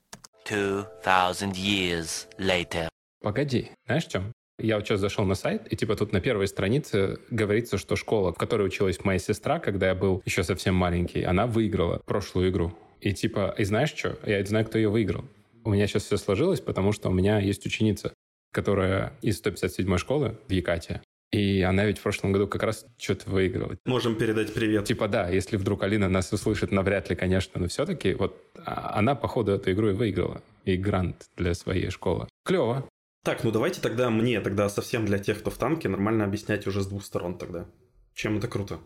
2000 0.48 1.56
years 1.56 2.28
later. 2.38 2.88
Погоди, 3.20 3.72
знаешь, 3.84 4.06
в 4.06 4.10
чем? 4.12 4.32
Я 4.62 4.76
вот 4.76 4.86
сейчас 4.86 5.00
зашел 5.00 5.24
на 5.24 5.34
сайт, 5.34 5.66
и 5.70 5.76
типа 5.76 5.96
тут 5.96 6.12
на 6.12 6.20
первой 6.20 6.46
странице 6.48 7.18
говорится, 7.30 7.78
что 7.78 7.96
школа, 7.96 8.32
в 8.32 8.36
которой 8.38 8.66
училась 8.66 9.04
моя 9.04 9.18
сестра, 9.18 9.58
когда 9.58 9.88
я 9.88 9.94
был 9.94 10.22
еще 10.24 10.42
совсем 10.42 10.74
маленький, 10.74 11.22
она 11.22 11.46
выиграла 11.46 12.00
прошлую 12.04 12.50
игру. 12.50 12.72
И 13.00 13.12
типа, 13.12 13.54
и 13.56 13.64
знаешь 13.64 13.94
что? 13.94 14.18
Я 14.26 14.44
знаю, 14.44 14.66
кто 14.66 14.78
ее 14.78 14.88
выиграл. 14.88 15.24
У 15.64 15.70
меня 15.70 15.86
сейчас 15.86 16.04
все 16.04 16.16
сложилось, 16.16 16.60
потому 16.60 16.92
что 16.92 17.08
у 17.08 17.12
меня 17.12 17.38
есть 17.38 17.64
ученица, 17.66 18.12
которая 18.52 19.12
из 19.22 19.38
157 19.38 19.96
школы 19.98 20.36
в 20.48 20.52
Якате. 20.52 21.02
И 21.32 21.62
она 21.62 21.84
ведь 21.84 21.98
в 21.98 22.02
прошлом 22.02 22.32
году 22.32 22.48
как 22.48 22.64
раз 22.64 22.84
что-то 22.98 23.30
выиграла. 23.30 23.76
Можем 23.84 24.16
передать 24.16 24.52
привет. 24.52 24.84
Типа 24.84 25.06
да, 25.06 25.28
если 25.28 25.56
вдруг 25.56 25.84
Алина 25.84 26.08
нас 26.08 26.32
услышит, 26.32 26.72
навряд 26.72 27.08
ли, 27.08 27.14
конечно, 27.14 27.60
но 27.60 27.68
все-таки 27.68 28.14
вот 28.14 28.36
а, 28.64 28.98
она, 28.98 29.14
походу, 29.14 29.52
эту 29.52 29.70
игру 29.70 29.90
и 29.90 29.92
выиграла. 29.92 30.42
И 30.64 30.76
грант 30.76 31.28
для 31.36 31.54
своей 31.54 31.90
школы. 31.90 32.26
Клево. 32.44 32.88
Так, 33.22 33.44
ну 33.44 33.50
давайте 33.50 33.80
тогда 33.80 34.10
мне 34.10 34.40
тогда 34.40 34.68
совсем 34.68 35.04
для 35.04 35.18
тех, 35.18 35.40
кто 35.40 35.50
в 35.50 35.58
танке, 35.58 35.88
нормально 35.88 36.24
объяснять 36.24 36.66
уже 36.66 36.82
с 36.82 36.86
двух 36.86 37.04
сторон 37.04 37.36
тогда. 37.36 37.66
Чем 38.14 38.38
это 38.38 38.48
круто? 38.48 38.80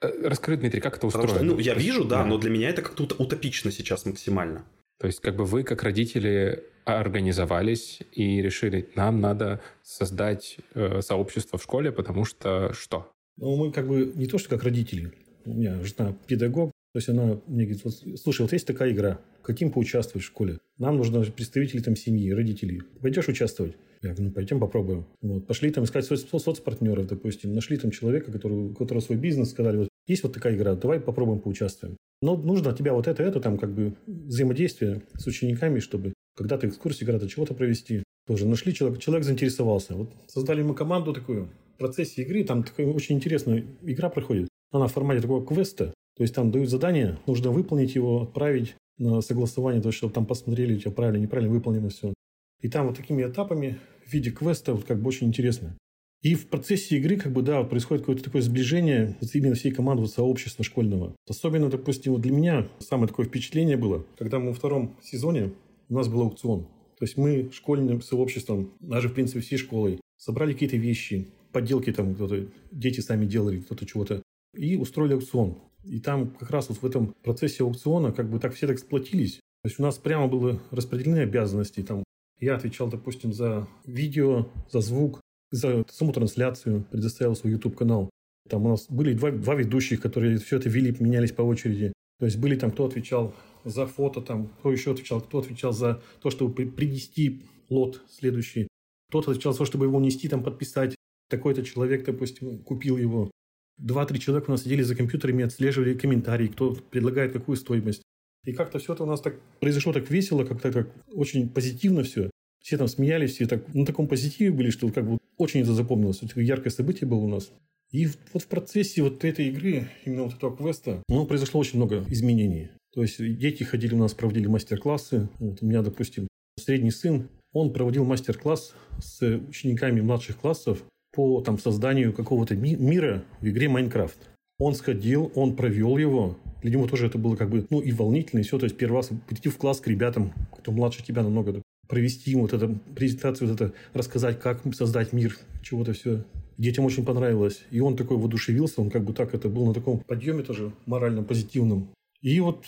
Э, 0.00 0.08
расскажи, 0.28 0.58
Дмитрий, 0.58 0.80
как 0.80 0.96
это 0.96 1.06
устроено? 1.06 1.32
Потому 1.32 1.48
что, 1.48 1.56
ну, 1.56 1.60
я 1.60 1.74
вижу, 1.74 2.04
да, 2.04 2.22
да, 2.22 2.24
но 2.24 2.38
для 2.38 2.50
меня 2.50 2.70
это 2.70 2.82
как-то 2.82 3.04
утопично 3.18 3.70
сейчас 3.70 4.06
максимально. 4.06 4.64
То 4.98 5.06
есть, 5.06 5.20
как 5.20 5.36
бы 5.36 5.44
вы, 5.44 5.62
как 5.62 5.82
родители, 5.82 6.64
организовались 6.84 8.00
и 8.12 8.40
решили, 8.40 8.88
нам 8.94 9.20
надо 9.20 9.60
создать 9.82 10.56
э, 10.74 11.02
сообщество 11.02 11.58
в 11.58 11.62
школе, 11.62 11.92
потому 11.92 12.24
что 12.24 12.72
что? 12.72 13.12
Ну, 13.36 13.56
мы 13.56 13.72
как 13.72 13.88
бы 13.88 14.12
не 14.14 14.26
то, 14.26 14.38
что 14.38 14.48
как 14.48 14.62
родители. 14.62 15.12
У 15.44 15.50
меня 15.50 15.82
жена 15.84 16.14
педагог, 16.26 16.72
то 16.96 16.98
есть 16.98 17.10
она 17.10 17.38
мне 17.46 17.66
говорит, 17.66 17.84
вот, 17.84 17.92
слушай, 18.18 18.40
вот 18.40 18.54
есть 18.54 18.66
такая 18.66 18.90
игра, 18.90 19.20
хотим 19.42 19.70
поучаствовать 19.70 20.24
в 20.24 20.26
школе. 20.26 20.60
Нам 20.78 20.96
нужны 20.96 21.22
представители 21.30 21.82
там 21.82 21.94
семьи, 21.94 22.32
родителей. 22.32 22.80
Пойдешь 23.02 23.28
участвовать? 23.28 23.76
Я 24.00 24.14
говорю, 24.14 24.28
ну 24.28 24.30
пойдем 24.30 24.58
попробуем. 24.58 25.04
Вот. 25.20 25.46
Пошли 25.46 25.70
там 25.70 25.84
искать 25.84 26.06
соц 26.06 26.24
соцпартнеров, 26.24 27.06
допустим. 27.06 27.52
Нашли 27.52 27.76
там 27.76 27.90
человека, 27.90 28.32
который, 28.32 28.70
у 28.70 28.74
которого 28.74 29.02
свой 29.02 29.18
бизнес, 29.18 29.50
сказали, 29.50 29.76
вот 29.76 29.88
есть 30.06 30.22
вот 30.22 30.32
такая 30.32 30.56
игра, 30.56 30.74
давай 30.74 30.98
попробуем 30.98 31.40
поучаствуем. 31.40 31.98
Но 32.22 32.34
нужно 32.34 32.70
от 32.70 32.78
тебя 32.78 32.94
вот 32.94 33.08
это, 33.08 33.22
это, 33.22 33.40
там 33.40 33.58
как 33.58 33.74
бы 33.74 33.92
взаимодействие 34.06 35.02
с 35.18 35.26
учениками, 35.26 35.80
чтобы 35.80 36.14
когда 36.34 36.56
ты 36.56 36.68
экскурсии, 36.68 37.04
когда-то 37.04 37.28
чего-то 37.28 37.52
провести. 37.52 38.04
Тоже 38.26 38.46
нашли 38.46 38.72
человека, 38.72 39.02
человек 39.02 39.26
заинтересовался. 39.26 39.92
Вот 39.96 40.10
создали 40.28 40.62
мы 40.62 40.74
команду 40.74 41.12
такую 41.12 41.50
в 41.74 41.78
процессе 41.78 42.22
игры, 42.22 42.42
там 42.42 42.62
такая 42.62 42.86
очень 42.86 43.16
интересная 43.16 43.66
игра 43.82 44.08
проходит. 44.08 44.48
Она 44.70 44.86
в 44.86 44.92
формате 44.92 45.20
такого 45.20 45.44
квеста. 45.44 45.92
То 46.16 46.22
есть 46.22 46.34
там 46.34 46.50
дают 46.50 46.70
задание, 46.70 47.18
нужно 47.26 47.50
выполнить 47.50 47.94
его, 47.94 48.22
отправить 48.22 48.74
на 48.98 49.20
согласование, 49.20 49.82
то 49.82 49.88
есть, 49.88 49.98
чтобы 49.98 50.14
там 50.14 50.26
посмотрели, 50.26 50.74
у 50.74 50.78
тебя 50.78 50.90
правильно, 50.90 51.22
неправильно 51.22 51.52
выполнено 51.52 51.90
все. 51.90 52.14
И 52.62 52.68
там 52.68 52.86
вот 52.86 52.96
такими 52.96 53.22
этапами 53.22 53.78
в 54.06 54.12
виде 54.12 54.30
квеста 54.30 54.72
вот 54.72 54.84
как 54.84 55.00
бы 55.00 55.08
очень 55.08 55.26
интересно. 55.26 55.76
И 56.22 56.34
в 56.34 56.48
процессе 56.48 56.96
игры, 56.96 57.16
как 57.16 57.32
бы, 57.32 57.42
да, 57.42 57.62
происходит 57.62 58.02
какое-то 58.02 58.24
такое 58.24 58.42
сближение 58.42 59.16
именно 59.34 59.54
всей 59.54 59.70
команды 59.70 60.02
вот, 60.02 60.10
сообщества 60.10 60.64
школьного. 60.64 61.14
Особенно, 61.28 61.68
допустим, 61.68 62.12
вот 62.12 62.22
для 62.22 62.32
меня 62.32 62.68
самое 62.78 63.08
такое 63.08 63.26
впечатление 63.26 63.76
было, 63.76 64.04
когда 64.18 64.38
мы 64.38 64.48
во 64.48 64.54
втором 64.54 64.96
сезоне, 65.02 65.52
у 65.88 65.94
нас 65.94 66.08
был 66.08 66.22
аукцион. 66.22 66.62
То 66.98 67.04
есть 67.04 67.18
мы 67.18 67.50
школьным 67.52 68.00
сообществом, 68.00 68.72
даже, 68.80 69.10
в 69.10 69.14
принципе, 69.14 69.40
всей 69.40 69.58
школой, 69.58 70.00
собрали 70.16 70.54
какие-то 70.54 70.78
вещи, 70.78 71.28
подделки 71.52 71.92
там 71.92 72.14
кто-то, 72.14 72.46
дети 72.72 73.00
сами 73.00 73.26
делали, 73.26 73.60
кто-то 73.60 73.84
чего-то, 73.84 74.22
и 74.56 74.76
устроили 74.76 75.12
аукцион. 75.12 75.58
И 75.86 76.00
там 76.00 76.30
как 76.30 76.50
раз 76.50 76.68
вот 76.68 76.78
в 76.78 76.86
этом 76.86 77.14
процессе 77.22 77.62
аукциона 77.62 78.12
как 78.12 78.28
бы 78.28 78.38
так 78.38 78.54
все 78.54 78.66
так 78.66 78.78
сплотились. 78.78 79.34
То 79.62 79.68
есть 79.68 79.80
у 79.80 79.82
нас 79.82 79.98
прямо 79.98 80.28
было 80.28 80.60
распределены 80.70 81.18
обязанности. 81.18 81.82
Там 81.82 82.04
я 82.40 82.56
отвечал, 82.56 82.88
допустим, 82.88 83.32
за 83.32 83.66
видео, 83.84 84.48
за 84.70 84.80
звук, 84.80 85.20
за 85.50 85.84
саму 85.90 86.12
трансляцию, 86.12 86.84
предоставил 86.90 87.34
свой 87.34 87.52
YouTube-канал. 87.52 88.10
Там 88.48 88.66
у 88.66 88.68
нас 88.70 88.86
были 88.88 89.14
два, 89.14 89.30
два 89.30 89.54
ведущих, 89.54 90.00
которые 90.00 90.38
все 90.38 90.56
это 90.56 90.68
вели, 90.68 90.94
менялись 90.98 91.32
по 91.32 91.42
очереди. 91.42 91.92
То 92.18 92.26
есть 92.26 92.38
были 92.38 92.56
там, 92.56 92.70
кто 92.70 92.86
отвечал 92.86 93.34
за 93.64 93.86
фото, 93.86 94.20
там, 94.20 94.48
кто 94.58 94.72
еще 94.72 94.92
отвечал, 94.92 95.20
кто 95.20 95.38
отвечал 95.38 95.72
за 95.72 96.02
то, 96.20 96.30
чтобы 96.30 96.66
принести 96.66 97.42
лот 97.68 98.02
следующий, 98.08 98.68
кто-то 99.08 99.32
отвечал 99.32 99.52
за 99.52 99.58
то, 99.58 99.64
чтобы 99.64 99.86
его 99.86 99.98
унести, 99.98 100.28
там, 100.28 100.42
подписать. 100.42 100.94
Такой-то 101.28 101.64
человек, 101.64 102.04
допустим, 102.04 102.58
купил 102.58 102.96
его. 102.96 103.30
Два-три 103.78 104.18
человека 104.18 104.48
у 104.48 104.52
нас 104.52 104.62
сидели 104.62 104.82
за 104.82 104.96
компьютерами, 104.96 105.44
отслеживали 105.44 105.94
комментарии, 105.94 106.48
кто 106.48 106.74
предлагает 106.74 107.32
какую 107.32 107.56
стоимость. 107.56 108.02
И 108.44 108.52
как-то 108.52 108.78
все 108.78 108.94
это 108.94 109.02
у 109.02 109.06
нас 109.06 109.20
так 109.20 109.36
произошло 109.60 109.92
так 109.92 110.10
весело, 110.10 110.44
как-то 110.44 110.72
так 110.72 110.88
очень 111.12 111.48
позитивно 111.48 112.02
все. 112.04 112.30
Все 112.60 112.78
там 112.78 112.88
смеялись, 112.88 113.34
все 113.34 113.46
так 113.46 113.74
на 113.74 113.84
таком 113.84 114.08
позитиве 114.08 114.50
были, 114.50 114.70
что 114.70 114.90
как 114.90 115.08
бы 115.08 115.18
очень 115.36 115.60
это 115.60 115.74
запомнилось. 115.74 116.22
Это 116.22 116.40
яркое 116.40 116.70
событие 116.70 117.08
было 117.08 117.18
у 117.18 117.28
нас. 117.28 117.50
И 117.92 118.08
вот 118.32 118.42
в 118.42 118.46
процессе 118.46 119.02
вот 119.02 119.24
этой 119.24 119.48
игры, 119.48 119.88
именно 120.04 120.24
вот 120.24 120.34
этого 120.34 120.56
квеста, 120.56 121.02
ну, 121.08 121.26
произошло 121.26 121.60
очень 121.60 121.76
много 121.76 122.04
изменений. 122.08 122.70
То 122.92 123.02
есть 123.02 123.18
дети 123.18 123.62
ходили 123.62 123.94
у 123.94 123.98
нас, 123.98 124.14
проводили 124.14 124.46
мастер-классы. 124.46 125.28
Вот 125.38 125.62
у 125.62 125.66
меня, 125.66 125.82
допустим, 125.82 126.26
средний 126.58 126.90
сын, 126.90 127.28
он 127.52 127.72
проводил 127.72 128.04
мастер-класс 128.04 128.74
с 129.00 129.22
учениками 129.48 130.00
младших 130.00 130.38
классов 130.38 130.82
по 131.16 131.40
там, 131.40 131.58
созданию 131.58 132.12
какого-то 132.12 132.54
ми- 132.54 132.76
мира 132.76 133.24
в 133.40 133.48
игре 133.48 133.70
Майнкрафт. 133.70 134.18
Он 134.58 134.74
сходил, 134.74 135.32
он 135.34 135.56
провел 135.56 135.96
его. 135.96 136.36
Для 136.62 136.72
него 136.72 136.86
тоже 136.86 137.06
это 137.06 137.16
было 137.16 137.36
как 137.36 137.48
бы, 137.48 137.66
ну, 137.70 137.80
и 137.80 137.90
волнительно, 137.90 138.40
и 138.40 138.42
все. 138.42 138.58
То 138.58 138.64
есть 138.64 138.76
первый 138.76 138.96
раз 138.96 139.10
прийти 139.26 139.48
в 139.48 139.56
класс 139.56 139.80
к 139.80 139.88
ребятам, 139.88 140.34
кто 140.58 140.72
младше 140.72 141.02
тебя 141.02 141.22
намного, 141.22 141.62
провести 141.88 142.32
им 142.32 142.40
вот 142.40 142.52
эту 142.52 142.78
презентацию, 142.94 143.48
вот 143.48 143.60
это, 143.60 143.72
рассказать, 143.94 144.38
как 144.38 144.60
создать 144.74 145.14
мир, 145.14 145.38
чего-то 145.62 145.94
все. 145.94 146.22
Детям 146.58 146.84
очень 146.84 147.04
понравилось. 147.04 147.64
И 147.70 147.80
он 147.80 147.96
такой 147.96 148.18
воодушевился, 148.18 148.82
он 148.82 148.90
как 148.90 149.04
бы 149.04 149.14
так 149.14 149.34
это 149.34 149.48
был 149.48 149.64
на 149.64 149.72
таком 149.72 150.00
подъеме 150.00 150.42
тоже 150.42 150.72
морально 150.84 151.22
позитивном. 151.22 151.88
И 152.20 152.40
вот 152.40 152.64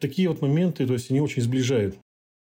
такие 0.00 0.28
вот 0.28 0.42
моменты, 0.42 0.86
то 0.86 0.94
есть 0.94 1.10
они 1.10 1.20
очень 1.20 1.42
сближают. 1.42 1.96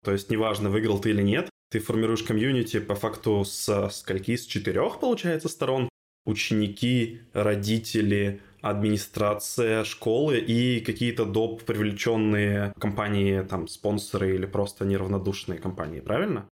То 0.05 0.13
есть 0.13 0.29
неважно, 0.29 0.69
выиграл 0.69 0.99
ты 0.99 1.09
или 1.09 1.21
нет, 1.21 1.49
ты 1.69 1.79
формируешь 1.79 2.23
комьюнити 2.23 2.79
по 2.79 2.95
факту 2.95 3.43
с 3.43 3.89
скольки? 3.91 4.35
С 4.35 4.45
четырех, 4.45 4.99
получается, 4.99 5.49
сторон. 5.49 5.89
Ученики, 6.25 7.21
родители, 7.33 8.41
администрация 8.61 9.83
школы 9.83 10.39
и 10.39 10.81
какие-то 10.81 11.25
доп. 11.25 11.63
привлеченные 11.63 12.73
компании, 12.79 13.41
там, 13.43 13.67
спонсоры 13.67 14.35
или 14.35 14.45
просто 14.45 14.85
неравнодушные 14.85 15.59
компании, 15.59 16.01
правильно? 16.01 16.49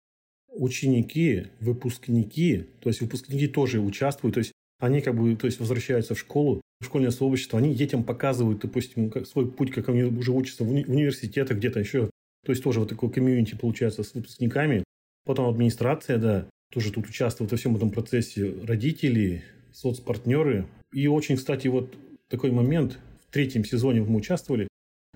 Ученики, 0.53 1.47
выпускники, 1.61 2.67
то 2.81 2.89
есть 2.89 3.01
выпускники 3.01 3.47
тоже 3.47 3.79
участвуют, 3.79 4.35
то 4.35 4.39
есть 4.39 4.53
они 4.81 5.01
как 5.01 5.15
бы 5.15 5.37
то 5.37 5.47
есть 5.47 5.61
возвращаются 5.61 6.15
в 6.15 6.19
школу, 6.19 6.61
в 6.81 6.87
школьное 6.87 7.11
сообщество, 7.11 7.59
они 7.59 7.75
детям 7.75 8.03
показывают, 8.03 8.61
допустим, 8.61 9.11
как, 9.11 9.27
свой 9.27 9.49
путь, 9.49 9.71
как 9.71 9.89
они 9.89 10.03
уже 10.03 10.33
учатся 10.33 10.65
в 10.65 10.73
уни- 10.73 10.87
университетах 10.87 11.59
где-то 11.59 11.79
еще. 11.79 12.11
То 12.45 12.53
есть 12.53 12.65
тоже 12.65 12.81
вот 12.81 12.89
такое 12.89 13.11
комьюнити 13.11 13.55
получается 13.55 14.03
с 14.03 14.15
выпускниками. 14.15 14.83
Потом 15.25 15.49
администрация, 15.49 16.19
да, 16.19 16.47
тоже 16.73 16.93
тут 16.93 17.07
участвует 17.07 17.51
во 17.51 17.57
всем 17.57 17.77
этом 17.77 17.91
процессе. 17.91 18.55
Родители, 18.63 19.45
соцпартнеры. 19.73 20.67
И 20.93 21.07
очень, 21.07 21.37
кстати, 21.37 21.69
вот 21.69 21.95
такой 22.29 22.51
момент. 22.51 22.99
В 23.29 23.33
третьем 23.33 23.65
сезоне 23.65 24.01
мы 24.03 24.17
участвовали. 24.17 24.69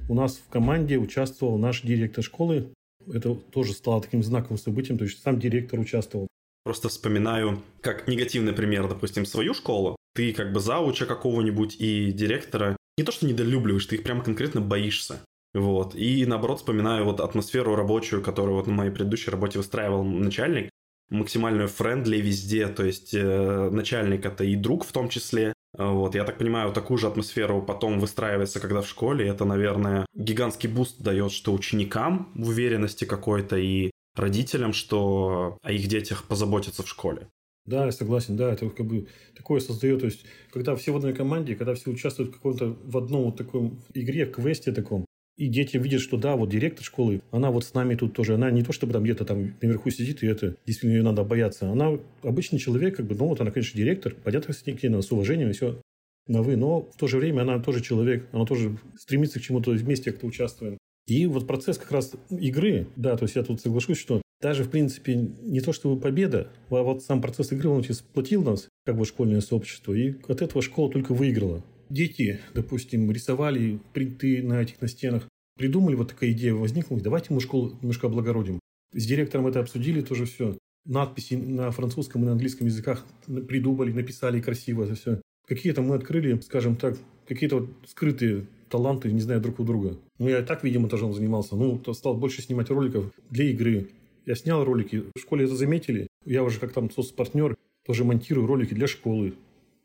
У 0.08 0.14
нас 0.14 0.36
в 0.36 0.48
команде 0.50 0.98
участвовал 0.98 1.58
наш 1.58 1.82
директор 1.82 2.22
школы. 2.22 2.72
Это 3.12 3.34
тоже 3.34 3.72
стало 3.72 4.02
таким 4.02 4.22
знаковым 4.22 4.58
событием. 4.58 4.98
То 4.98 5.04
есть 5.04 5.22
сам 5.22 5.40
директор 5.40 5.80
участвовал. 5.80 6.28
Просто 6.64 6.88
вспоминаю, 6.88 7.62
как 7.80 8.08
негативный 8.08 8.52
пример, 8.52 8.88
допустим, 8.88 9.26
свою 9.26 9.54
школу. 9.54 9.96
Ты 10.14 10.32
как 10.32 10.52
бы 10.52 10.60
завуча 10.60 11.06
какого-нибудь 11.06 11.76
и 11.78 12.12
директора 12.12 12.76
не 12.96 13.04
то 13.04 13.12
что 13.12 13.26
недолюбливаешь, 13.26 13.86
ты 13.86 13.96
их 13.96 14.04
прям 14.04 14.22
конкретно 14.22 14.60
боишься. 14.60 15.20
Вот. 15.54 15.94
И 15.94 16.26
наоборот 16.26 16.58
вспоминаю 16.58 17.04
вот 17.04 17.20
атмосферу 17.20 17.76
рабочую, 17.76 18.22
которую 18.22 18.56
вот 18.56 18.66
на 18.66 18.72
моей 18.72 18.90
предыдущей 18.90 19.30
работе 19.30 19.58
выстраивал 19.58 20.04
начальник. 20.04 20.68
Максимальную 21.10 21.68
friendly 21.68 22.16
везде, 22.16 22.66
то 22.66 22.84
есть 22.84 23.14
э, 23.14 23.70
начальник 23.70 24.26
это 24.26 24.42
и 24.42 24.56
друг 24.56 24.84
в 24.84 24.92
том 24.92 25.08
числе. 25.08 25.52
Вот, 25.76 26.14
я 26.14 26.24
так 26.24 26.38
понимаю, 26.38 26.72
такую 26.72 26.98
же 26.98 27.06
атмосферу 27.06 27.60
потом 27.60 27.98
выстраивается, 27.98 28.60
когда 28.60 28.80
в 28.80 28.88
школе. 28.88 29.28
Это, 29.28 29.44
наверное, 29.44 30.06
гигантский 30.14 30.68
boost 30.68 31.00
дает, 31.00 31.30
что 31.32 31.52
ученикам 31.52 32.32
уверенности 32.36 33.04
какой-то 33.04 33.56
и 33.56 33.90
родителям, 34.16 34.72
что 34.72 35.58
о 35.62 35.72
их 35.72 35.86
детях 35.88 36.24
позаботятся 36.24 36.82
в 36.82 36.88
школе. 36.88 37.28
Да, 37.66 37.86
я 37.86 37.92
согласен, 37.92 38.36
да, 38.36 38.52
это 38.52 38.68
как 38.68 38.86
бы 38.86 39.08
такое 39.34 39.58
создает, 39.60 40.00
то 40.00 40.06
есть, 40.06 40.24
когда 40.52 40.76
все 40.76 40.92
в 40.92 40.96
одной 40.96 41.14
команде, 41.14 41.56
когда 41.56 41.74
все 41.74 41.90
участвуют 41.90 42.30
в 42.30 42.34
каком-то, 42.34 42.76
в 42.84 42.96
одном 42.98 43.24
вот 43.24 43.36
таком 43.36 43.80
игре, 43.94 44.26
в 44.26 44.32
квесте 44.32 44.70
таком, 44.70 45.06
и 45.36 45.48
дети 45.48 45.76
видят, 45.76 46.00
что 46.00 46.16
да, 46.16 46.36
вот 46.36 46.48
директор 46.50 46.84
школы, 46.84 47.20
она 47.30 47.50
вот 47.50 47.64
с 47.64 47.74
нами 47.74 47.94
тут 47.94 48.14
тоже, 48.14 48.34
она 48.34 48.50
не 48.50 48.62
то 48.62 48.72
чтобы 48.72 48.92
там 48.92 49.02
где-то 49.02 49.24
там 49.24 49.54
наверху 49.60 49.90
сидит, 49.90 50.22
и 50.22 50.26
это 50.26 50.56
действительно 50.66 50.96
ее 50.96 51.02
надо 51.02 51.24
бояться. 51.24 51.70
Она 51.70 51.98
обычный 52.22 52.58
человек, 52.58 52.96
как 52.96 53.06
бы, 53.06 53.14
ну 53.14 53.26
вот 53.26 53.40
она, 53.40 53.50
конечно, 53.50 53.76
директор, 53.76 54.14
понятно, 54.14 54.54
с 54.54 54.64
ней 54.66 54.78
с 54.78 55.12
уважением 55.12 55.50
и 55.50 55.52
все 55.52 55.80
на 56.26 56.42
вы, 56.42 56.56
но 56.56 56.82
в 56.82 56.96
то 56.96 57.06
же 57.06 57.18
время 57.18 57.42
она 57.42 57.58
тоже 57.58 57.82
человек, 57.82 58.28
она 58.32 58.46
тоже 58.46 58.78
стремится 58.98 59.40
к 59.40 59.42
чему-то 59.42 59.72
вместе 59.72 60.10
как-то 60.10 60.26
участвуем. 60.26 60.78
И 61.06 61.26
вот 61.26 61.46
процесс 61.46 61.76
как 61.76 61.92
раз 61.92 62.12
игры, 62.30 62.86
да, 62.96 63.16
то 63.16 63.24
есть 63.24 63.36
я 63.36 63.42
тут 63.42 63.60
соглашусь, 63.60 63.98
что 63.98 64.22
даже, 64.40 64.64
в 64.64 64.70
принципе, 64.70 65.14
не 65.16 65.60
то 65.60 65.72
чтобы 65.72 66.00
победа, 66.00 66.48
а 66.70 66.82
вот 66.82 67.02
сам 67.02 67.20
процесс 67.20 67.52
игры, 67.52 67.68
он 67.68 67.84
сплотил 67.84 68.42
нас, 68.42 68.68
как 68.86 68.96
бы 68.96 69.04
школьное 69.04 69.40
сообщество, 69.40 69.92
и 69.92 70.14
от 70.28 70.40
этого 70.40 70.62
школа 70.62 70.90
только 70.90 71.12
выиграла 71.12 71.62
дети, 71.90 72.40
допустим, 72.54 73.10
рисовали 73.10 73.78
принты 73.92 74.42
на 74.42 74.60
этих 74.62 74.80
на 74.80 74.88
стенах, 74.88 75.28
придумали, 75.56 75.94
вот 75.94 76.08
такая 76.08 76.30
идея 76.32 76.54
возникла, 76.54 77.00
давайте 77.00 77.32
мы 77.32 77.40
школу 77.40 77.76
немножко 77.80 78.06
облагородим. 78.06 78.60
С 78.92 79.06
директором 79.06 79.46
это 79.46 79.60
обсудили 79.60 80.00
тоже 80.00 80.26
все. 80.26 80.56
Надписи 80.86 81.34
на 81.34 81.70
французском 81.70 82.22
и 82.22 82.26
на 82.26 82.32
английском 82.32 82.66
языках 82.66 83.04
придумали, 83.26 83.92
написали 83.92 84.40
красиво 84.40 84.84
это 84.84 84.94
все. 84.94 85.20
Какие-то 85.46 85.82
мы 85.82 85.94
открыли, 85.94 86.38
скажем 86.40 86.76
так, 86.76 86.96
какие-то 87.26 87.60
вот 87.60 87.70
скрытые 87.86 88.46
таланты, 88.68 89.12
не 89.12 89.20
знаю, 89.20 89.40
друг 89.40 89.60
у 89.60 89.64
друга. 89.64 89.98
Ну, 90.18 90.28
я 90.28 90.40
и 90.40 90.44
так, 90.44 90.64
видимо, 90.64 90.88
тоже 90.88 91.04
он 91.04 91.12
занимался. 91.12 91.56
Ну, 91.56 91.82
стал 91.92 92.14
больше 92.14 92.42
снимать 92.42 92.70
роликов 92.70 93.12
для 93.30 93.44
игры. 93.50 93.90
Я 94.26 94.34
снял 94.34 94.64
ролики, 94.64 95.04
в 95.14 95.20
школе 95.20 95.44
это 95.44 95.54
заметили. 95.54 96.06
Я 96.24 96.42
уже 96.42 96.58
как 96.58 96.72
там 96.72 96.90
соцпартнер 96.90 97.56
тоже 97.84 98.04
монтирую 98.04 98.46
ролики 98.46 98.74
для 98.74 98.86
школы. 98.86 99.34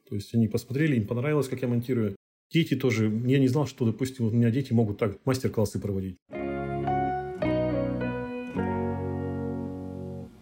То 0.10 0.16
есть 0.16 0.34
они 0.34 0.48
посмотрели, 0.48 0.96
им 0.96 1.06
понравилось, 1.06 1.48
как 1.48 1.62
я 1.62 1.68
монтирую. 1.68 2.16
Дети 2.52 2.76
тоже. 2.76 3.06
Я 3.26 3.38
не 3.38 3.48
знал, 3.48 3.68
что, 3.68 3.86
допустим, 3.86 4.26
у 4.26 4.32
меня 4.32 4.50
дети 4.50 4.74
могут 4.74 4.98
так 4.98 5.24
мастер-классы 5.24 5.80
проводить. 5.80 6.18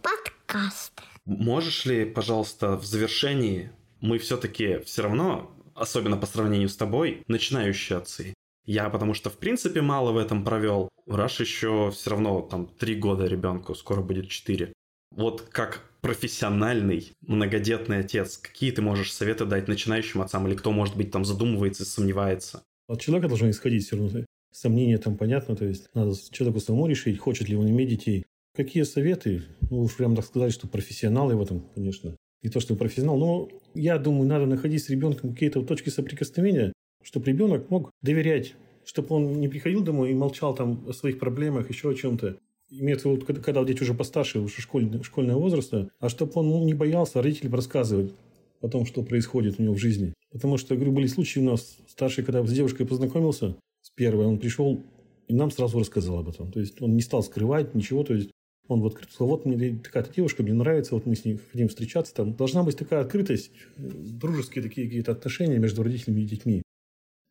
Подкаст. 0.01 0.93
Можешь 1.25 1.85
ли, 1.85 2.05
пожалуйста, 2.05 2.77
в 2.77 2.85
завершении, 2.85 3.71
мы 3.99 4.19
все-таки 4.19 4.79
все 4.85 5.01
равно, 5.01 5.51
особенно 5.75 6.15
по 6.15 6.25
сравнению 6.25 6.69
с 6.69 6.77
тобой, 6.77 7.23
начинающие 7.27 7.97
отцы. 7.97 8.33
Я 8.65 8.89
потому 8.89 9.13
что, 9.13 9.29
в 9.29 9.37
принципе, 9.37 9.81
мало 9.81 10.13
в 10.13 10.17
этом 10.17 10.45
провел. 10.45 10.87
Раш 11.07 11.41
еще 11.41 11.91
все 11.91 12.11
равно 12.11 12.39
там 12.41 12.67
три 12.67 12.95
года 12.95 13.25
ребенку, 13.25 13.75
скоро 13.75 14.01
будет 14.01 14.29
четыре. 14.29 14.71
Вот 15.11 15.41
как 15.41 15.86
профессиональный 16.01 17.11
многодетный 17.21 17.99
отец, 17.99 18.37
какие 18.37 18.71
ты 18.71 18.81
можешь 18.81 19.13
советы 19.13 19.45
дать 19.45 19.67
начинающим 19.67 20.21
отцам 20.21 20.47
или 20.47 20.55
кто, 20.55 20.71
может 20.71 20.95
быть, 20.95 21.11
там 21.11 21.25
задумывается, 21.25 21.85
сомневается? 21.85 22.63
От 22.87 23.01
человека 23.01 23.27
должно 23.27 23.49
исходить 23.49 23.85
все 23.85 23.97
равно. 23.97 24.25
Сомнения 24.51 24.97
там 24.97 25.17
понятно, 25.17 25.55
то 25.55 25.65
есть 25.65 25.89
надо 25.93 26.15
человеку 26.31 26.59
самому 26.59 26.87
решить, 26.87 27.19
хочет 27.19 27.49
ли 27.49 27.55
он 27.55 27.69
иметь 27.69 27.89
детей. 27.89 28.25
Какие 28.55 28.83
советы? 28.83 29.43
Ну, 29.69 29.81
уж 29.81 29.95
прям 29.95 30.15
так 30.15 30.25
сказать, 30.25 30.53
что 30.53 30.67
профессионалы 30.67 31.35
в 31.35 31.41
этом, 31.41 31.63
конечно. 31.75 32.15
Не 32.41 32.49
то, 32.49 32.59
что 32.59 32.75
профессионал, 32.75 33.17
но 33.17 33.49
я 33.75 33.97
думаю, 33.97 34.27
надо 34.27 34.45
находить 34.45 34.83
с 34.83 34.89
ребенком 34.89 35.33
какие-то 35.33 35.61
точки 35.63 35.89
соприкосновения, 35.89 36.73
чтобы 37.03 37.27
ребенок 37.27 37.69
мог 37.69 37.91
доверять, 38.01 38.55
чтобы 38.85 39.15
он 39.15 39.39
не 39.39 39.47
приходил 39.47 39.83
домой 39.83 40.11
и 40.11 40.15
молчал 40.15 40.55
там 40.55 40.83
о 40.87 40.93
своих 40.93 41.19
проблемах, 41.19 41.69
еще 41.69 41.89
о 41.89 41.93
чем-то 41.93 42.37
имеется 42.69 43.09
вот 43.09 43.23
когда 43.25 43.63
дети 43.63 43.83
уже 43.83 43.93
постарше, 43.93 44.39
уже 44.39 44.61
школьного, 44.61 45.03
школьного 45.03 45.39
возраста, 45.39 45.89
а 45.99 46.09
чтобы 46.09 46.33
он 46.35 46.49
ну, 46.49 46.63
не 46.65 46.73
боялся 46.73 47.21
родителям 47.21 47.55
рассказывать 47.55 48.13
о 48.61 48.67
том, 48.67 48.85
что 48.85 49.03
происходит 49.03 49.59
у 49.59 49.63
него 49.63 49.73
в 49.73 49.79
жизни. 49.79 50.13
Потому 50.31 50.57
что, 50.57 50.75
говорю, 50.75 50.91
были 50.91 51.07
случаи 51.07 51.39
у 51.39 51.43
нас, 51.43 51.77
старший, 51.87 52.23
когда 52.23 52.43
с 52.43 52.51
девушкой 52.51 52.85
познакомился, 52.85 53.55
с 53.81 53.89
первой, 53.91 54.25
он 54.25 54.39
пришел 54.39 54.81
и 55.27 55.33
нам 55.33 55.51
сразу 55.51 55.79
рассказал 55.79 56.19
об 56.19 56.29
этом. 56.29 56.51
То 56.51 56.59
есть 56.59 56.81
он 56.81 56.95
не 56.95 57.01
стал 57.01 57.21
скрывать 57.21 57.75
ничего, 57.75 58.03
то 58.03 58.13
есть 58.13 58.31
он 58.67 58.81
вот 58.81 58.97
сказал, 59.09 59.29
вот 59.29 59.45
мне 59.45 59.77
такая-то 59.77 60.13
девушка, 60.13 60.43
мне 60.43 60.53
нравится, 60.53 60.95
вот 60.95 61.05
мы 61.05 61.15
с 61.15 61.25
ней 61.25 61.39
хотим 61.51 61.67
встречаться. 61.69 62.13
Там 62.13 62.33
должна 62.33 62.63
быть 62.63 62.77
такая 62.77 63.01
открытость, 63.01 63.51
дружеские 63.77 64.63
такие 64.63 64.87
какие-то 64.87 65.11
отношения 65.11 65.57
между 65.57 65.83
родителями 65.83 66.21
и 66.21 66.25
детьми. 66.25 66.61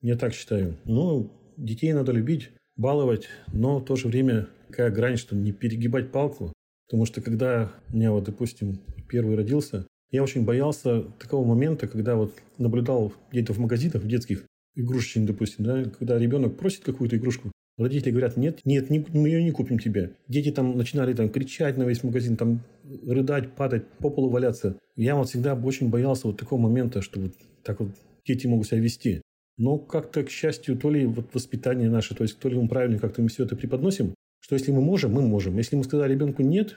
Я 0.03 0.17
так 0.17 0.35
считаю. 0.35 0.77
Ну, 0.85 1.31
детей 1.57 1.93
надо 1.93 2.13
любить, 2.13 2.51
баловать, 2.77 3.29
но 3.53 3.79
в 3.79 3.85
то 3.85 3.97
же 3.97 4.09
время 4.09 4.49
какая 4.69 4.91
грань, 4.91 5.17
что 5.17 5.37
не 5.37 5.53
перегибать 5.53 6.13
палку. 6.13 6.53
Потому 6.89 7.05
что 7.05 7.21
когда 7.21 7.73
у 7.93 7.97
меня 7.97 8.13
вот, 8.13 8.25
допустим, 8.25 8.81
первый 9.09 9.37
родился, 9.37 9.87
я 10.11 10.23
очень 10.23 10.45
боялся 10.45 11.03
такого 11.19 11.45
момента, 11.45 11.89
когда 11.89 12.15
вот 12.17 12.33
наблюдал 12.59 13.13
где-то 13.33 13.53
в 13.53 13.59
магазинах 13.59 14.03
в 14.03 14.09
детских, 14.09 14.45
игрушечный, 14.75 15.27
допустим, 15.27 15.65
да, 15.65 15.85
когда 15.85 16.19
ребенок 16.19 16.57
просит 16.57 16.85
какую-то 16.85 17.17
игрушку, 17.17 17.51
Родители 17.79 18.11
говорят, 18.11 18.39
нет, 18.39 18.61
нет, 18.65 18.89
не, 18.89 19.05
мы 19.13 19.29
ее 19.29 19.43
не 19.43 19.51
купим 19.51 19.79
тебе. 19.79 20.13
Дети 20.29 20.51
там 20.51 20.79
начинали 20.79 21.13
там 21.13 21.29
кричать 21.29 21.77
на 21.77 21.83
весь 21.83 22.03
магазин, 22.03 22.37
там 22.37 22.61
рыдать, 23.07 23.53
падать, 23.53 23.87
по 23.99 24.09
полу 24.09 24.31
валяться. 24.31 24.79
Я 24.97 25.15
вот 25.15 25.29
всегда 25.29 25.55
очень 25.55 25.91
боялся 25.91 26.27
вот 26.27 26.39
такого 26.39 26.59
момента, 26.59 27.03
что 27.03 27.21
вот 27.21 27.33
так 27.63 27.81
вот 27.81 27.91
дети 28.27 28.47
могут 28.47 28.69
себя 28.69 28.81
вести. 28.81 29.21
Но 29.59 29.77
как-то, 29.77 30.25
к 30.25 30.31
счастью, 30.31 30.79
то 30.79 30.91
ли 30.91 31.05
вот 31.05 31.35
воспитание 31.35 31.91
наше, 31.91 32.15
то 32.15 32.23
есть 32.23 32.39
то 32.39 32.49
ли 32.49 32.57
мы 32.57 32.67
правильно 32.67 32.99
как-то 32.99 33.21
мы 33.21 33.29
все 33.29 33.45
это 33.45 33.57
преподносим, 33.57 34.15
что 34.47 34.55
если 34.55 34.71
мы 34.71 34.81
можем, 34.81 35.13
мы 35.13 35.23
можем. 35.23 35.57
Если 35.57 35.75
мы 35.75 35.83
сказали 35.83 36.13
ребенку 36.13 36.41
нет, 36.41 36.77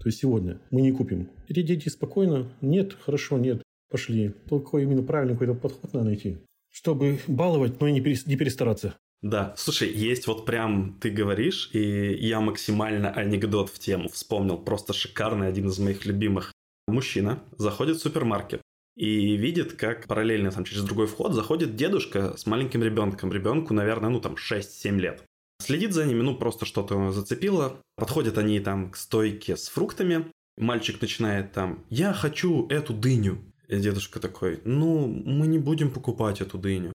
то 0.00 0.06
есть 0.06 0.20
сегодня 0.20 0.58
мы 0.70 0.80
не 0.80 0.90
купим. 0.90 1.28
Эти 1.48 1.60
дети 1.60 1.90
спокойно, 1.90 2.50
нет, 2.62 2.96
хорошо, 2.98 3.36
нет, 3.36 3.62
пошли. 3.90 4.32
Только 4.48 4.78
именно 4.78 5.02
правильный 5.02 5.34
какой-то 5.34 5.52
подход 5.52 5.92
надо 5.92 6.06
найти, 6.06 6.38
чтобы 6.70 7.18
баловать, 7.26 7.78
но 7.78 7.88
и 7.88 7.92
не 7.92 8.00
перестараться. 8.00 8.94
Да, 9.20 9.52
слушай, 9.58 9.92
есть 9.92 10.26
вот 10.28 10.46
прям 10.46 10.96
ты 10.98 11.10
говоришь, 11.10 11.68
и 11.74 12.14
я 12.26 12.40
максимально 12.40 13.10
анекдот 13.10 13.68
в 13.68 13.78
тему 13.78 14.08
вспомнил, 14.08 14.56
просто 14.56 14.94
шикарный, 14.94 15.48
один 15.48 15.68
из 15.68 15.78
моих 15.78 16.06
любимых. 16.06 16.54
Мужчина 16.88 17.42
заходит 17.58 17.98
в 17.98 18.00
супермаркет 18.00 18.62
и 18.96 19.36
видит, 19.36 19.74
как 19.74 20.06
параллельно 20.06 20.50
там 20.52 20.64
через 20.64 20.84
другой 20.84 21.06
вход 21.06 21.34
заходит 21.34 21.76
дедушка 21.76 22.34
с 22.38 22.46
маленьким 22.46 22.82
ребенком. 22.82 23.30
Ребенку, 23.30 23.74
наверное, 23.74 24.08
ну 24.08 24.22
там 24.22 24.36
6-7 24.36 24.98
лет. 24.98 25.22
Следит 25.60 25.92
за 25.92 26.06
ними, 26.06 26.22
ну 26.22 26.36
просто 26.36 26.64
что-то 26.64 27.12
зацепило. 27.12 27.80
Подходят 27.96 28.38
они 28.38 28.60
там 28.60 28.90
к 28.90 28.96
стойке 28.96 29.56
с 29.56 29.68
фруктами. 29.68 30.30
Мальчик 30.56 31.00
начинает 31.00 31.52
там, 31.52 31.84
я 31.90 32.12
хочу 32.12 32.66
эту 32.68 32.92
дыню. 32.92 33.44
И 33.68 33.78
дедушка 33.78 34.18
такой, 34.18 34.60
ну, 34.64 35.06
мы 35.06 35.46
не 35.46 35.58
будем 35.58 35.90
покупать 35.90 36.40
эту 36.40 36.58
дыню. 36.58 36.92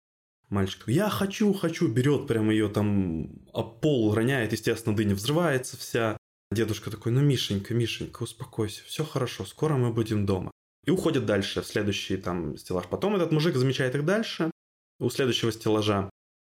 Мальчик, 0.48 0.84
я 0.86 1.08
хочу, 1.08 1.52
хочу, 1.52 1.88
берет 1.88 2.26
прям 2.26 2.50
ее 2.50 2.68
там, 2.68 3.30
а 3.52 3.62
пол 3.62 4.14
роняет, 4.14 4.52
естественно, 4.52 4.94
дыня 4.94 5.14
взрывается 5.14 5.76
вся. 5.76 6.16
Дедушка 6.50 6.90
такой, 6.90 7.12
ну, 7.12 7.20
Мишенька, 7.20 7.74
Мишенька, 7.74 8.22
успокойся, 8.22 8.82
все 8.84 9.04
хорошо, 9.04 9.44
скоро 9.44 9.76
мы 9.76 9.92
будем 9.92 10.26
дома. 10.26 10.50
И 10.84 10.90
уходит 10.90 11.26
дальше 11.26 11.62
в 11.62 11.66
следующий 11.66 12.16
там 12.16 12.56
стеллаж. 12.56 12.86
Потом 12.86 13.16
этот 13.16 13.32
мужик 13.32 13.56
замечает 13.56 13.94
их 13.94 14.04
дальше, 14.04 14.50
у 14.98 15.10
следующего 15.10 15.52
стеллажа. 15.52 16.10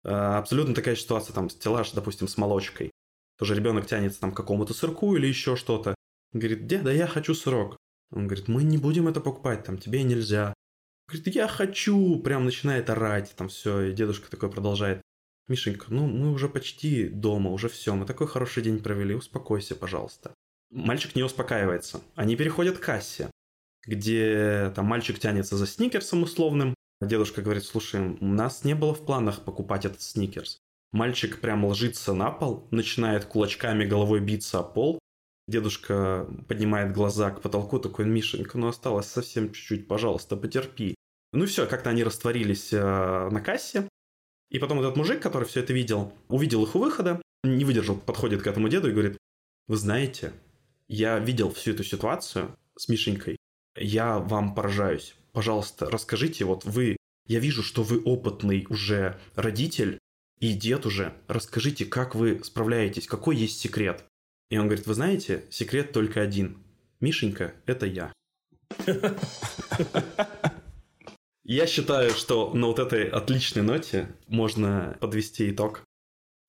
Э, 0.06 0.38
абсолютно 0.38 0.76
такая 0.76 0.96
ситуация, 0.96 1.34
там, 1.34 1.50
стеллаж, 1.50 1.92
допустим, 1.92 2.28
с 2.28 2.38
молочкой. 2.38 2.92
Тоже 3.38 3.56
ребенок 3.56 3.88
тянется 3.88 4.20
там 4.20 4.32
к 4.32 4.38
какому-то 4.38 4.74
сырку 4.74 5.16
или 5.16 5.26
еще 5.26 5.56
что-то. 5.56 5.96
Говорит, 6.32 6.68
деда, 6.68 6.94
я 6.94 7.08
хочу 7.08 7.34
сырок. 7.34 7.76
Он 8.12 8.28
говорит, 8.28 8.48
мы 8.48 8.64
не 8.64 8.78
будем 8.78 9.08
это 9.08 9.20
покупать, 9.20 9.64
там, 9.64 9.80
тебе 9.80 10.04
нельзя. 10.04 10.54
Говорит, 11.08 11.36
я 11.36 11.48
хочу, 11.48 12.20
прям 12.20 12.46
начинает 12.46 12.90
орать, 12.90 13.34
там 13.36 13.50
все, 13.50 13.82
и 13.82 13.94
дедушка 13.94 14.30
такой 14.30 14.52
продолжает. 14.52 15.02
Мишенька, 15.48 15.88
ну 15.90 16.08
мы 16.08 16.32
уже 16.32 16.50
почти 16.50 17.08
дома, 17.08 17.52
уже 17.52 17.70
все, 17.70 17.94
мы 17.96 18.06
такой 18.06 18.28
хороший 18.28 18.64
день 18.64 18.82
провели, 18.82 19.14
успокойся, 19.14 19.76
пожалуйста. 19.76 20.34
Мальчик 20.72 21.16
не 21.16 21.24
успокаивается. 21.24 22.02
Они 22.16 22.36
переходят 22.36 22.78
к 22.78 22.84
кассе, 22.84 23.30
где 23.86 24.72
там 24.76 24.86
мальчик 24.86 25.20
тянется 25.20 25.58
за 25.58 25.68
сникерсом 25.68 26.24
условным. 26.24 26.75
Дедушка 27.02 27.42
говорит, 27.42 27.64
слушай, 27.64 28.18
у 28.20 28.26
нас 28.26 28.64
не 28.64 28.74
было 28.74 28.94
в 28.94 29.06
планах 29.06 29.44
покупать 29.44 29.86
этот 29.86 30.02
сникерс. 30.02 30.60
Мальчик 30.92 31.42
прям 31.42 31.66
ложится 31.66 32.14
на 32.14 32.32
пол, 32.32 32.68
начинает 32.72 33.26
кулачками 33.26 33.86
головой 33.86 34.22
биться 34.22 34.60
о 34.60 34.64
пол. 34.64 35.00
Дедушка 35.48 36.28
поднимает 36.48 36.94
глаза 36.94 37.32
к 37.32 37.42
потолку, 37.42 37.80
такой, 37.80 38.06
Мишенька, 38.06 38.58
ну 38.58 38.68
осталось 38.68 39.08
совсем 39.08 39.52
чуть-чуть, 39.52 39.88
пожалуйста, 39.88 40.38
потерпи. 40.38 40.96
Ну 41.34 41.46
все, 41.46 41.68
как-то 41.68 41.90
они 41.90 42.04
растворились 42.04 42.72
э, 42.72 43.30
на 43.30 43.42
кассе. 43.42 43.90
И 44.50 44.58
потом 44.58 44.80
этот 44.80 44.96
мужик, 44.96 45.22
который 45.22 45.48
все 45.48 45.60
это 45.60 45.74
видел, 45.74 46.14
увидел 46.30 46.64
их 46.64 46.76
у 46.76 46.80
выхода, 46.80 47.22
не 47.44 47.66
выдержал, 47.66 47.98
подходит 47.98 48.42
к 48.42 48.48
этому 48.48 48.70
деду 48.70 48.90
и 48.90 48.94
говорит, 48.94 49.18
вы 49.68 49.76
знаете, 49.76 50.32
я 50.88 51.20
видел 51.20 51.52
всю 51.52 51.72
эту 51.72 51.84
ситуацию 51.84 52.56
с 52.78 52.88
Мишенькой, 52.88 53.38
я 53.76 54.20
вам 54.20 54.56
поражаюсь. 54.56 55.16
Пожалуйста, 55.36 55.90
расскажите, 55.90 56.46
вот 56.46 56.64
вы, 56.64 56.96
я 57.28 57.40
вижу, 57.40 57.62
что 57.62 57.84
вы 57.84 58.02
опытный 58.02 58.66
уже 58.70 59.20
родитель 59.36 60.00
и 60.40 60.54
дед 60.54 60.86
уже, 60.86 61.14
расскажите, 61.28 61.84
как 61.84 62.16
вы 62.16 62.42
справляетесь, 62.42 63.06
какой 63.06 63.36
есть 63.36 63.60
секрет. 63.60 64.06
И 64.50 64.58
он 64.58 64.68
говорит, 64.68 64.88
вы 64.88 64.94
знаете, 64.94 65.44
секрет 65.52 65.92
только 65.92 66.22
один. 66.22 66.64
Мишенька– 67.02 67.54
это 67.66 67.86
я. 67.86 68.14
Я 71.44 71.68
считаю, 71.68 72.12
что 72.12 72.54
на 72.54 72.68
вот 72.68 72.80
этой 72.80 73.10
отличной 73.10 73.64
ноте 73.64 74.16
можно 74.28 74.98
подвести 75.02 75.52
итог. 75.52 75.84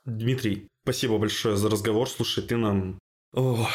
Дмитрий, 0.05 0.69
спасибо 0.85 1.19
большое 1.19 1.57
за 1.57 1.69
разговор. 1.69 2.09
Слушай, 2.09 2.45
ты 2.45 2.57
нам 2.57 3.01
О, 3.35 3.69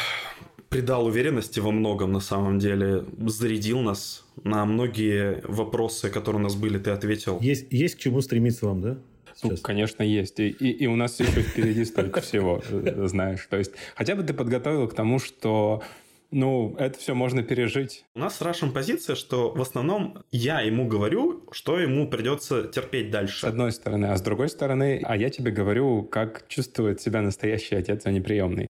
придал 0.72 1.06
уверенности 1.06 1.60
во 1.60 1.70
многом 1.70 2.12
на 2.12 2.20
самом 2.20 2.58
деле, 2.58 3.04
зарядил 3.26 3.80
нас 3.80 4.24
на 4.42 4.64
многие 4.64 5.42
вопросы, 5.44 6.08
которые 6.08 6.40
у 6.40 6.42
нас 6.44 6.54
были, 6.54 6.78
ты 6.78 6.90
ответил. 6.90 7.38
Есть, 7.40 7.66
есть 7.70 7.96
к 7.96 7.98
чему 7.98 8.22
стремиться 8.22 8.66
вам, 8.66 8.80
да? 8.80 8.98
Ну, 9.42 9.56
конечно, 9.58 10.02
есть. 10.02 10.40
И, 10.40 10.48
и, 10.48 10.70
и 10.70 10.86
у 10.86 10.96
нас 10.96 11.20
еще 11.20 11.42
впереди 11.42 11.84
столько 11.84 12.20
всего, 12.20 12.62
э, 12.70 13.06
знаешь. 13.06 13.46
То 13.50 13.58
есть 13.58 13.72
хотя 13.94 14.14
бы 14.14 14.22
ты 14.22 14.34
подготовил 14.34 14.88
к 14.88 14.94
тому, 14.94 15.18
что 15.18 15.82
ну, 16.30 16.74
это 16.78 16.98
все 16.98 17.14
можно 17.14 17.42
пережить. 17.42 18.06
У 18.14 18.20
нас 18.20 18.36
с 18.36 18.40
Рашем 18.40 18.72
позиция, 18.72 19.16
что 19.16 19.52
в 19.52 19.60
основном 19.60 20.24
я 20.30 20.60
ему 20.60 20.88
говорю, 20.88 21.46
что 21.52 21.78
ему 21.78 22.08
придется 22.08 22.64
терпеть 22.64 23.10
дальше. 23.10 23.40
С 23.40 23.44
одной 23.44 23.72
стороны. 23.72 24.06
А 24.06 24.16
с 24.16 24.22
другой 24.22 24.48
стороны, 24.48 25.02
а 25.04 25.16
я 25.16 25.28
тебе 25.28 25.50
говорю, 25.50 26.02
как 26.02 26.48
чувствует 26.48 27.00
себя 27.02 27.20
настоящий 27.20 27.74
отец, 27.74 28.06
а 28.06 28.10
не 28.10 28.22
приемный. 28.22 28.68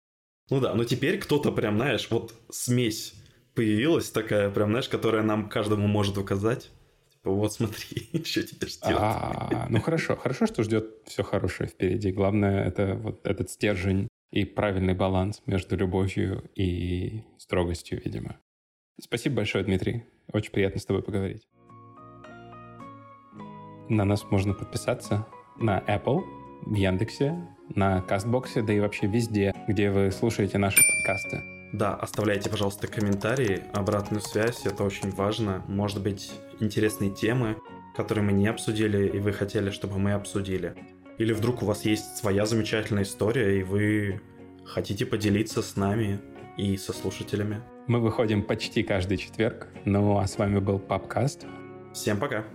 Ну 0.49 0.59
да, 0.59 0.73
но 0.73 0.83
теперь 0.83 1.19
кто-то 1.19 1.51
прям, 1.51 1.77
знаешь, 1.77 2.07
вот 2.09 2.33
смесь 2.49 3.13
появилась 3.53 4.09
такая, 4.09 4.49
прям, 4.49 4.69
знаешь, 4.69 4.89
которая 4.89 5.23
нам 5.23 5.49
каждому 5.49 5.87
может 5.87 6.17
указать. 6.17 6.71
Типа, 7.11 7.31
вот 7.31 7.53
смотри, 7.53 8.09
что 8.23 8.43
теперь 8.43 8.69
ждет. 8.69 8.97
А, 8.97 9.67
ну 9.69 9.81
хорошо, 9.81 10.15
хорошо, 10.15 10.47
что 10.47 10.63
ждет 10.63 10.85
все 11.05 11.23
хорошее 11.23 11.69
впереди. 11.69 12.11
Главное, 12.11 12.63
это 12.65 12.95
вот 12.95 13.25
этот 13.25 13.49
стержень 13.49 14.07
и 14.31 14.45
правильный 14.45 14.93
баланс 14.93 15.41
между 15.45 15.75
любовью 15.75 16.49
и 16.55 17.23
строгостью, 17.37 18.01
видимо. 18.03 18.39
Спасибо 19.01 19.37
большое, 19.37 19.63
Дмитрий. 19.63 20.05
Очень 20.31 20.51
приятно 20.51 20.79
с 20.79 20.85
тобой 20.85 21.03
поговорить. 21.03 21.47
На 23.89 24.05
нас 24.05 24.23
можно 24.29 24.53
подписаться 24.53 25.27
на 25.57 25.79
Apple, 25.79 26.21
в 26.65 26.75
Яндексе, 26.75 27.35
на 27.75 28.01
Кастбоксе, 28.01 28.61
да 28.61 28.73
и 28.73 28.79
вообще 28.79 29.07
везде, 29.07 29.53
где 29.67 29.91
вы 29.91 30.11
слушаете 30.11 30.57
наши 30.57 30.81
подкасты. 30.81 31.43
Да, 31.71 31.95
оставляйте, 31.95 32.49
пожалуйста, 32.49 32.87
комментарии, 32.87 33.63
обратную 33.73 34.21
связь, 34.21 34.65
это 34.65 34.83
очень 34.83 35.11
важно. 35.11 35.63
Может 35.67 36.01
быть, 36.01 36.31
интересные 36.59 37.11
темы, 37.11 37.57
которые 37.95 38.23
мы 38.23 38.31
не 38.31 38.47
обсудили, 38.47 39.07
и 39.07 39.19
вы 39.19 39.33
хотели, 39.33 39.69
чтобы 39.69 39.99
мы 39.99 40.13
обсудили. 40.13 40.73
Или 41.19 41.33
вдруг 41.33 41.61
у 41.61 41.65
вас 41.65 41.85
есть 41.85 42.17
своя 42.17 42.45
замечательная 42.45 43.03
история, 43.03 43.59
и 43.59 43.63
вы 43.63 44.21
хотите 44.65 45.05
поделиться 45.05 45.61
с 45.61 45.75
нами 45.75 46.19
и 46.57 46.75
со 46.77 46.93
слушателями. 46.93 47.61
Мы 47.87 47.99
выходим 47.99 48.43
почти 48.43 48.83
каждый 48.83 49.17
четверг. 49.17 49.67
Ну 49.85 50.17
а 50.17 50.27
с 50.27 50.37
вами 50.37 50.59
был 50.59 50.79
Папкаст. 50.79 51.45
Всем 51.93 52.19
пока. 52.19 52.45